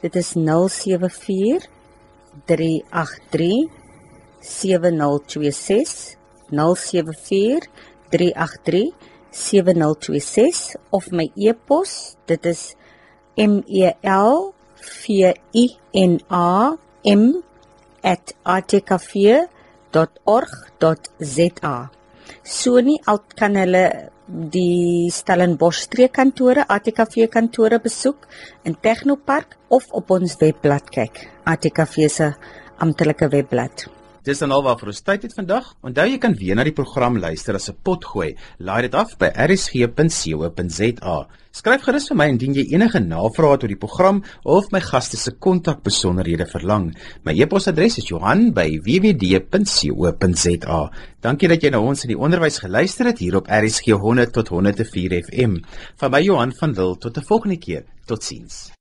Dit 0.03 0.17
is 0.17 0.35
074 0.37 1.67
383 2.47 3.78
7026 4.41 6.17
074 6.51 7.69
383 8.11 8.93
7026 9.31 10.77
of 10.91 11.11
my 11.13 11.31
e-pos 11.37 12.17
dit 12.27 12.47
is 12.47 12.77
m 13.37 13.63
e 13.67 13.93
l 14.03 14.53
v 14.79 15.35
i 15.53 15.67
n 15.93 16.19
a 16.31 16.77
m 17.05 17.43
@atkafe.com 18.03 19.57
www.stellenbosch.org.za. 19.93 21.91
So 22.45 22.81
nie 22.81 23.01
al 23.07 23.19
kan 23.37 23.57
hulle 23.57 24.11
die 24.27 25.09
Stellenbosch 25.13 25.81
streekkantore, 25.87 26.65
ATKV 26.69 27.29
kantore 27.33 27.79
besoek 27.81 28.27
in 28.65 28.77
Technopark 28.77 29.57
of 29.69 29.87
op 29.93 30.11
ons 30.11 30.37
webblad 30.41 30.91
kyk, 30.93 31.29
ATKV 31.45 32.09
se 32.13 32.35
amptelike 32.85 33.29
webblad. 33.33 33.98
Dis 34.25 34.41
dan 34.43 34.53
alwaar 34.53 34.79
vir 34.81 34.89
ons 34.93 35.03
tyd 35.03 35.23
het 35.23 35.35
vandag. 35.35 35.75
Onthou 35.83 36.07
jy 36.09 36.19
kan 36.19 36.35
weer 36.39 36.57
na 36.59 36.65
die 36.65 36.75
program 36.75 37.19
luister 37.19 37.55
as 37.55 37.71
'n 37.71 37.77
potgooi. 37.83 38.35
Laai 38.59 38.83
dit 38.83 38.95
af 38.95 39.17
by 39.19 39.31
rsg.co.za. 39.35 41.27
Skryf 41.59 41.83
gerus 41.83 42.09
vir 42.11 42.17
my 42.17 42.29
indien 42.29 42.55
jy 42.55 42.75
enige 42.75 43.01
navrae 43.01 43.53
het 43.53 43.63
oor 43.65 43.73
die 43.73 43.77
program 43.77 44.23
of 44.45 44.65
my 44.71 44.81
gaste 44.81 45.17
se 45.17 45.31
kontakbesonderhede 45.31 46.47
verlang. 46.47 46.95
My 47.25 47.33
e-posadres 47.33 47.99
is 47.99 48.09
Johan@wwd.co.za. 48.09 50.91
Dankie 51.21 51.49
dat 51.49 51.63
jy 51.63 51.71
na 51.71 51.81
ons 51.81 52.05
in 52.05 52.09
die 52.15 52.19
onderwys 52.19 52.59
geluister 52.59 53.07
het 53.07 53.19
hier 53.19 53.37
op 53.37 53.47
RSG 53.49 53.87
100 53.91 54.33
tot 54.33 54.49
104 54.49 55.25
FM. 55.25 55.57
Van 55.97 56.11
my 56.11 56.23
Johan 56.23 56.55
van 56.55 56.75
Wil 56.75 56.97
tot 56.97 57.19
'n 57.19 57.25
volgende 57.27 57.59
keer. 57.59 57.85
Totsiens. 58.07 58.78